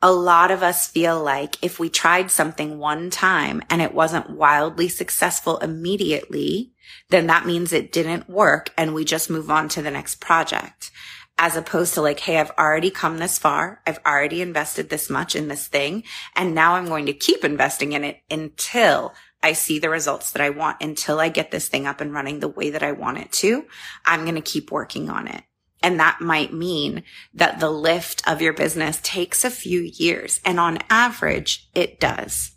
a 0.01 0.11
lot 0.11 0.51
of 0.51 0.61
us 0.61 0.87
feel 0.87 1.21
like 1.21 1.63
if 1.63 1.79
we 1.79 1.89
tried 1.89 2.29
something 2.29 2.77
one 2.77 3.09
time 3.09 3.63
and 3.69 3.81
it 3.81 3.93
wasn't 3.93 4.29
wildly 4.29 4.87
successful 4.87 5.57
immediately, 5.57 6.71
then 7.09 7.27
that 7.27 7.45
means 7.45 7.73
it 7.73 7.91
didn't 7.91 8.29
work 8.29 8.71
and 8.77 8.93
we 8.93 9.03
just 9.03 9.29
move 9.29 9.49
on 9.49 9.67
to 9.69 9.81
the 9.81 9.91
next 9.91 10.15
project. 10.21 10.91
As 11.39 11.55
opposed 11.55 11.93
to 11.93 12.01
like, 12.01 12.19
Hey, 12.19 12.37
I've 12.37 12.51
already 12.51 12.89
come 12.89 13.17
this 13.17 13.37
far. 13.37 13.81
I've 13.85 13.99
already 14.05 14.41
invested 14.41 14.89
this 14.89 15.09
much 15.09 15.35
in 15.35 15.47
this 15.47 15.67
thing. 15.67 16.03
And 16.35 16.55
now 16.55 16.75
I'm 16.75 16.87
going 16.87 17.05
to 17.07 17.13
keep 17.13 17.43
investing 17.43 17.93
in 17.93 18.03
it 18.03 18.21
until 18.29 19.13
I 19.43 19.53
see 19.53 19.77
the 19.77 19.89
results 19.89 20.31
that 20.31 20.41
I 20.41 20.49
want 20.49 20.81
until 20.81 21.19
I 21.19 21.29
get 21.29 21.51
this 21.51 21.67
thing 21.67 21.85
up 21.85 22.01
and 22.01 22.11
running 22.11 22.39
the 22.39 22.47
way 22.47 22.71
that 22.71 22.81
I 22.81 22.91
want 22.91 23.19
it 23.19 23.31
to. 23.33 23.65
I'm 24.05 24.23
going 24.23 24.35
to 24.35 24.41
keep 24.41 24.71
working 24.71 25.09
on 25.09 25.27
it. 25.27 25.43
And 25.81 25.99
that 25.99 26.21
might 26.21 26.53
mean 26.53 27.03
that 27.33 27.59
the 27.59 27.69
lift 27.69 28.27
of 28.27 28.41
your 28.41 28.53
business 28.53 28.99
takes 29.03 29.45
a 29.45 29.49
few 29.49 29.81
years. 29.81 30.41
And 30.43 30.59
on 30.59 30.79
average, 30.89 31.69
it 31.75 31.99
does. 31.99 32.51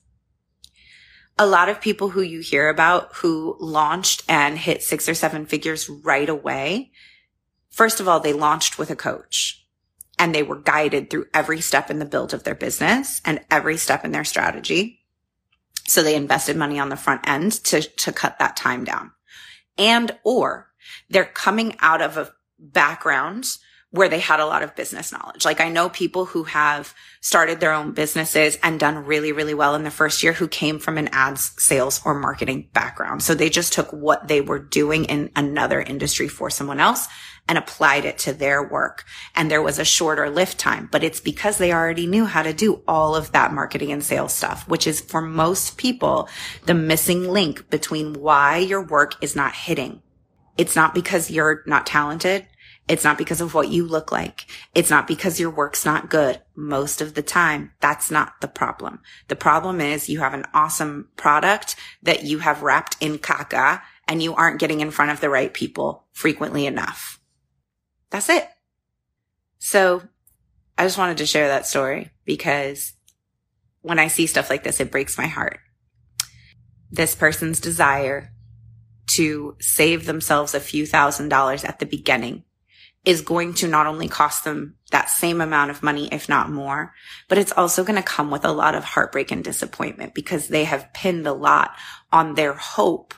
A 1.39 1.47
lot 1.47 1.69
of 1.69 1.81
people 1.81 2.11
who 2.11 2.23
you 2.23 2.41
hear 2.41 2.69
about 2.69 3.15
who 3.17 3.57
launched 3.61 4.25
and 4.29 4.59
hit 4.59 4.83
six 4.83 5.09
or 5.09 5.15
seven 5.15 5.47
figures 5.47 5.89
right 5.89 6.29
away. 6.29 6.93
First 7.71 8.01
of 8.01 8.09
all, 8.09 8.21
they 8.21 8.33
launched 8.33 8.79
with 8.79 8.91
a 8.91 8.97
coach 8.97 9.67
and 10.19 10.35
they 10.35 10.43
were 10.43 10.61
guided 10.61 11.09
through 11.09 11.27
every 11.33 11.61
step 11.63 11.91
in 11.91 11.99
the 11.99 12.05
build 12.05 12.35
of 12.35 12.45
their 12.45 12.55
business 12.55 13.23
and 13.25 13.41
every 13.51 13.79
step 13.79 14.05
in 14.05 14.13
their 14.13 14.25
strategy. 14.25 15.01
So 15.87 16.03
they 16.03 16.15
invested 16.15 16.57
money 16.57 16.79
on 16.79 16.91
the 16.91 16.97
front 16.97 17.27
end 17.27 17.53
to, 17.65 17.81
to 17.81 18.13
cut 18.13 18.39
that 18.39 18.57
time 18.57 18.85
down. 18.85 19.13
And 19.79 20.17
or 20.23 20.71
they're 21.09 21.25
coming 21.25 21.75
out 21.81 22.03
of 22.03 22.19
a 22.19 22.33
background 22.61 23.47
where 23.93 24.09
they 24.09 24.21
had 24.21 24.39
a 24.39 24.47
lot 24.47 24.63
of 24.63 24.77
business 24.77 25.11
knowledge. 25.11 25.45
Like 25.45 25.61
I 25.61 25.69
know 25.69 25.89
people 25.89 26.25
who 26.25 26.45
have 26.45 26.95
started 27.21 27.59
their 27.59 27.73
own 27.73 27.93
businesses 27.93 28.57
and 28.63 28.79
done 28.79 29.05
really, 29.05 29.33
really 29.33 29.55
well 29.55 29.75
in 29.75 29.83
the 29.83 29.91
first 29.91 30.23
year 30.23 30.33
who 30.33 30.47
came 30.47 30.79
from 30.79 30.97
an 30.97 31.09
ads 31.09 31.53
sales 31.59 32.01
or 32.05 32.15
marketing 32.15 32.69
background. 32.73 33.23
So 33.23 33.35
they 33.35 33.51
just 33.51 33.73
took 33.73 33.91
what 33.91 34.29
they 34.29 34.41
were 34.41 34.61
doing 34.61 35.07
in 35.07 35.31
another 35.35 35.81
industry 35.81 36.29
for 36.29 36.51
someone 36.51 36.79
else 36.79 37.09
and 37.49 37.59
applied 37.59 38.05
it 38.05 38.17
to 38.19 38.33
their 38.33 38.63
work. 38.63 39.05
And 39.35 39.51
there 39.51 39.63
was 39.63 39.81
a 39.81 39.85
shorter 39.85 40.31
lift 40.31 40.57
time, 40.57 40.89
but 40.93 41.03
it's 41.03 41.19
because 41.19 41.59
they 41.59 41.73
already 41.73 42.07
knew 42.07 42.27
how 42.27 42.45
to 42.45 42.53
do 42.53 42.83
all 42.87 43.17
of 43.17 43.33
that 43.33 43.53
marketing 43.53 43.91
and 43.91 44.05
sales 44.05 44.33
stuff, 44.33 44.69
which 44.69 44.87
is 44.87 45.01
for 45.01 45.21
most 45.21 45.79
people, 45.79 46.29
the 46.67 46.75
missing 46.75 47.29
link 47.29 47.69
between 47.71 48.13
why 48.13 48.59
your 48.59 48.85
work 48.85 49.21
is 49.21 49.35
not 49.35 49.53
hitting. 49.53 50.01
It's 50.57 50.77
not 50.77 50.95
because 50.95 51.29
you're 51.29 51.65
not 51.67 51.87
talented. 51.87 52.47
It's 52.91 53.05
not 53.05 53.19
because 53.19 53.41
of 53.41 53.55
what 53.55 53.69
you 53.69 53.87
look 53.87 54.11
like. 54.11 54.47
It's 54.75 54.91
not 54.91 55.07
because 55.07 55.39
your 55.39 55.51
work's 55.51 55.85
not 55.85 56.11
good. 56.11 56.43
Most 56.57 57.01
of 57.01 57.15
the 57.15 57.23
time, 57.23 57.71
that's 57.79 58.11
not 58.11 58.41
the 58.41 58.49
problem. 58.49 58.99
The 59.29 59.37
problem 59.37 59.81
is 59.81 60.09
you 60.09 60.19
have 60.19 60.35
an 60.35 60.45
awesome 60.53 61.09
product 61.15 61.77
that 62.03 62.25
you 62.25 62.41
have 62.41 62.65
wrapped 62.65 62.97
in 62.99 63.19
caca 63.19 63.83
and 64.09 64.21
you 64.21 64.35
aren't 64.35 64.59
getting 64.59 64.81
in 64.81 64.91
front 64.91 65.13
of 65.13 65.21
the 65.21 65.31
right 65.31 65.55
people 65.55 66.07
frequently 66.11 66.67
enough. 66.67 67.21
That's 68.11 68.29
it. 68.29 68.49
So 69.61 70.03
I 70.77 70.83
just 70.83 70.99
wanted 70.99 71.19
to 71.19 71.27
share 71.27 71.47
that 71.47 71.69
story 71.69 72.11
because 72.25 72.95
when 73.83 74.01
I 74.01 74.09
see 74.09 74.27
stuff 74.27 74.51
like 74.51 74.65
this, 74.65 74.81
it 74.81 74.91
breaks 74.91 75.17
my 75.17 75.29
heart. 75.29 75.61
This 76.91 77.15
person's 77.15 77.61
desire 77.61 78.33
to 79.11 79.57
save 79.61 80.07
themselves 80.07 80.57
a 80.57 80.61
few 80.61 80.87
thousand 80.87 81.29
dollars 81.29 81.63
at 81.63 81.79
the 81.79 81.87
beginning 81.87 82.43
is 83.05 83.23
going 83.23 83.55
to 83.55 83.69
not 83.69 83.87
only 83.87 84.09
cost 84.09 84.45
them 84.45 84.77
that 84.91 85.09
same 85.09 85.41
amount 85.41 85.71
of 85.71 85.83
money, 85.83 86.09
if 86.13 86.29
not 86.29 86.51
more, 86.51 86.93
but 87.29 87.39
it's 87.39 87.53
also 87.53 87.83
going 87.83 87.97
to 87.97 88.03
come 88.03 88.31
with 88.31 88.45
a 88.45 88.53
lot 88.53 88.75
of 88.75 88.85
heartbreak 88.85 89.31
and 89.31 89.43
disappointment 89.43 90.15
because 90.15 90.49
they 90.49 90.65
have 90.65 90.93
pinned 90.93 91.27
a 91.27 91.33
lot 91.33 91.75
on 92.13 92.35
their 92.35 92.53
hope 92.53 93.15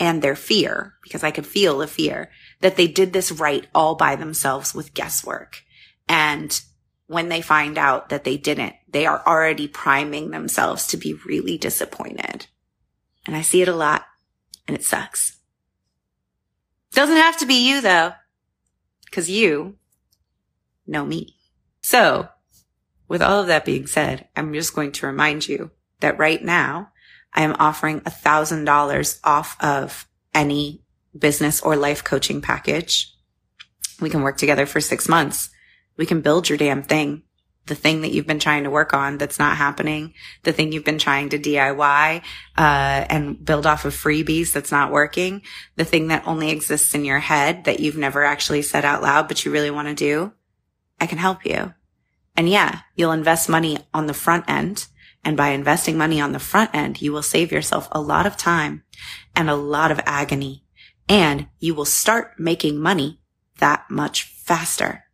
and 0.00 0.22
their 0.22 0.36
fear, 0.36 0.94
because 1.02 1.24
I 1.24 1.32
could 1.32 1.46
feel 1.46 1.78
the 1.78 1.88
fear 1.88 2.30
that 2.60 2.76
they 2.76 2.86
did 2.86 3.12
this 3.12 3.32
right 3.32 3.66
all 3.74 3.96
by 3.96 4.14
themselves 4.14 4.72
with 4.72 4.94
guesswork. 4.94 5.64
And 6.08 6.60
when 7.08 7.28
they 7.28 7.42
find 7.42 7.76
out 7.76 8.10
that 8.10 8.22
they 8.22 8.36
didn't, 8.36 8.74
they 8.88 9.06
are 9.06 9.22
already 9.26 9.66
priming 9.66 10.30
themselves 10.30 10.86
to 10.88 10.96
be 10.96 11.14
really 11.26 11.58
disappointed. 11.58 12.46
And 13.26 13.34
I 13.34 13.42
see 13.42 13.60
it 13.60 13.68
a 13.68 13.74
lot 13.74 14.04
and 14.68 14.76
it 14.76 14.84
sucks. 14.84 15.38
Doesn't 16.92 17.16
have 17.16 17.38
to 17.38 17.46
be 17.46 17.68
you 17.68 17.80
though, 17.80 18.12
because 19.10 19.30
you 19.30 19.76
know 20.86 21.04
me. 21.04 21.34
So 21.82 22.28
with 23.08 23.22
all 23.22 23.40
of 23.40 23.46
that 23.46 23.64
being 23.64 23.86
said, 23.86 24.28
I'm 24.36 24.52
just 24.52 24.74
going 24.74 24.92
to 24.92 25.06
remind 25.06 25.48
you 25.48 25.70
that 26.00 26.18
right 26.18 26.42
now 26.42 26.92
I 27.32 27.42
am 27.42 27.56
offering 27.58 28.02
a 28.04 28.10
thousand 28.10 28.64
dollars 28.64 29.20
off 29.24 29.56
of 29.62 30.06
any 30.34 30.82
business 31.16 31.60
or 31.62 31.76
life 31.76 32.04
coaching 32.04 32.40
package. 32.40 33.14
We 34.00 34.10
can 34.10 34.22
work 34.22 34.36
together 34.36 34.66
for 34.66 34.80
six 34.80 35.08
months. 35.08 35.50
We 35.96 36.06
can 36.06 36.20
build 36.20 36.48
your 36.48 36.58
damn 36.58 36.82
thing. 36.82 37.22
The 37.68 37.74
thing 37.74 38.00
that 38.00 38.12
you've 38.12 38.26
been 38.26 38.40
trying 38.40 38.64
to 38.64 38.70
work 38.70 38.92
on 38.92 39.18
that's 39.18 39.38
not 39.38 39.56
happening, 39.56 40.14
the 40.42 40.52
thing 40.52 40.72
you've 40.72 40.84
been 40.84 40.98
trying 40.98 41.28
to 41.28 41.38
DIY, 41.38 42.18
uh, 42.18 42.20
and 42.56 43.44
build 43.44 43.66
off 43.66 43.84
of 43.84 43.94
freebies 43.94 44.52
that's 44.52 44.72
not 44.72 44.90
working, 44.90 45.42
the 45.76 45.84
thing 45.84 46.08
that 46.08 46.26
only 46.26 46.50
exists 46.50 46.94
in 46.94 47.04
your 47.04 47.20
head 47.20 47.64
that 47.64 47.80
you've 47.80 47.96
never 47.96 48.24
actually 48.24 48.62
said 48.62 48.84
out 48.84 49.02
loud, 49.02 49.28
but 49.28 49.44
you 49.44 49.52
really 49.52 49.70
want 49.70 49.88
to 49.88 49.94
do. 49.94 50.32
I 51.00 51.06
can 51.06 51.18
help 51.18 51.46
you. 51.46 51.74
And 52.36 52.48
yeah, 52.48 52.80
you'll 52.96 53.12
invest 53.12 53.48
money 53.48 53.78
on 53.94 54.06
the 54.06 54.14
front 54.14 54.48
end 54.48 54.86
and 55.24 55.36
by 55.36 55.48
investing 55.48 55.98
money 55.98 56.20
on 56.20 56.32
the 56.32 56.38
front 56.38 56.70
end, 56.74 57.02
you 57.02 57.12
will 57.12 57.22
save 57.22 57.52
yourself 57.52 57.88
a 57.92 58.00
lot 58.00 58.26
of 58.26 58.36
time 58.36 58.84
and 59.36 59.50
a 59.50 59.56
lot 59.56 59.90
of 59.90 60.00
agony 60.06 60.64
and 61.08 61.48
you 61.58 61.74
will 61.74 61.84
start 61.84 62.38
making 62.38 62.80
money 62.80 63.20
that 63.58 63.84
much 63.90 64.24
faster. 64.24 65.04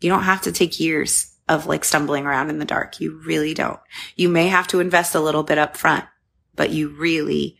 You 0.00 0.08
don't 0.08 0.22
have 0.22 0.42
to 0.42 0.52
take 0.52 0.80
years 0.80 1.35
of 1.48 1.66
like 1.66 1.84
stumbling 1.84 2.26
around 2.26 2.50
in 2.50 2.58
the 2.58 2.64
dark. 2.64 3.00
You 3.00 3.20
really 3.24 3.54
don't. 3.54 3.80
You 4.16 4.28
may 4.28 4.48
have 4.48 4.66
to 4.68 4.80
invest 4.80 5.14
a 5.14 5.20
little 5.20 5.42
bit 5.42 5.58
up 5.58 5.76
front, 5.76 6.04
but 6.54 6.70
you 6.70 6.88
really 6.88 7.58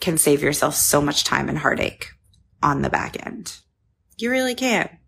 can 0.00 0.18
save 0.18 0.42
yourself 0.42 0.74
so 0.74 1.00
much 1.00 1.24
time 1.24 1.48
and 1.48 1.58
heartache 1.58 2.10
on 2.62 2.82
the 2.82 2.90
back 2.90 3.26
end. 3.26 3.56
You 4.18 4.30
really 4.30 4.54
can 4.54 4.98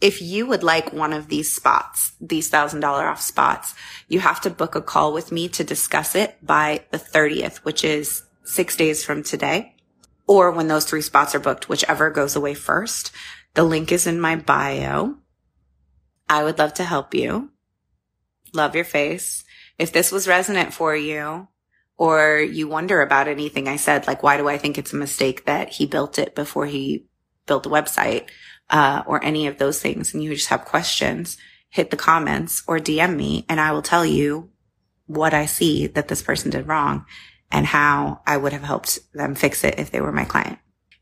if 0.00 0.20
you 0.20 0.46
would 0.46 0.62
like 0.62 0.92
one 0.92 1.12
of 1.12 1.28
these 1.28 1.52
spots, 1.52 2.12
these 2.20 2.48
thousand 2.48 2.80
dollar 2.80 3.06
off 3.06 3.20
spots, 3.20 3.74
you 4.08 4.20
have 4.20 4.40
to 4.42 4.50
book 4.50 4.74
a 4.74 4.82
call 4.82 5.12
with 5.12 5.32
me 5.32 5.48
to 5.48 5.64
discuss 5.64 6.14
it 6.14 6.36
by 6.42 6.84
the 6.90 6.98
30th, 6.98 7.58
which 7.58 7.82
is 7.82 8.22
six 8.44 8.76
days 8.76 9.02
from 9.02 9.22
today 9.22 9.74
or 10.26 10.50
when 10.50 10.68
those 10.68 10.84
three 10.84 11.00
spots 11.00 11.34
are 11.34 11.40
booked, 11.40 11.68
whichever 11.68 12.10
goes 12.10 12.36
away 12.36 12.52
first. 12.52 13.12
The 13.54 13.62
link 13.62 13.90
is 13.90 14.06
in 14.06 14.20
my 14.20 14.36
bio. 14.36 15.16
I 16.28 16.44
would 16.44 16.58
love 16.58 16.74
to 16.74 16.84
help 16.84 17.14
you. 17.14 17.50
Love 18.56 18.74
your 18.74 18.84
face. 18.84 19.44
If 19.78 19.92
this 19.92 20.10
was 20.10 20.26
resonant 20.26 20.72
for 20.72 20.96
you 20.96 21.48
or 21.96 22.40
you 22.40 22.68
wonder 22.68 23.02
about 23.02 23.28
anything 23.28 23.68
I 23.68 23.76
said, 23.76 24.06
like, 24.06 24.22
why 24.22 24.36
do 24.36 24.48
I 24.48 24.58
think 24.58 24.78
it's 24.78 24.92
a 24.92 24.96
mistake 24.96 25.44
that 25.44 25.68
he 25.68 25.86
built 25.86 26.18
it 26.18 26.34
before 26.34 26.66
he 26.66 27.06
built 27.46 27.62
the 27.62 27.70
website? 27.70 28.28
uh, 28.70 29.02
or 29.06 29.22
any 29.24 29.46
of 29.46 29.58
those 29.58 29.80
things 29.80 30.14
and 30.14 30.22
you 30.22 30.34
just 30.34 30.48
have 30.48 30.64
questions, 30.64 31.36
hit 31.68 31.90
the 31.90 31.96
comments 31.96 32.62
or 32.66 32.78
DM 32.78 33.16
me 33.16 33.44
and 33.48 33.60
I 33.60 33.72
will 33.72 33.82
tell 33.82 34.04
you 34.04 34.50
what 35.06 35.34
I 35.34 35.46
see 35.46 35.86
that 35.88 36.08
this 36.08 36.22
person 36.22 36.50
did 36.50 36.66
wrong 36.66 37.04
and 37.50 37.66
how 37.66 38.20
I 38.26 38.36
would 38.36 38.52
have 38.52 38.62
helped 38.62 38.98
them 39.12 39.34
fix 39.34 39.62
it 39.62 39.78
if 39.78 39.90
they 39.90 40.00
were 40.00 40.12
my 40.12 40.24
client. 40.24 40.58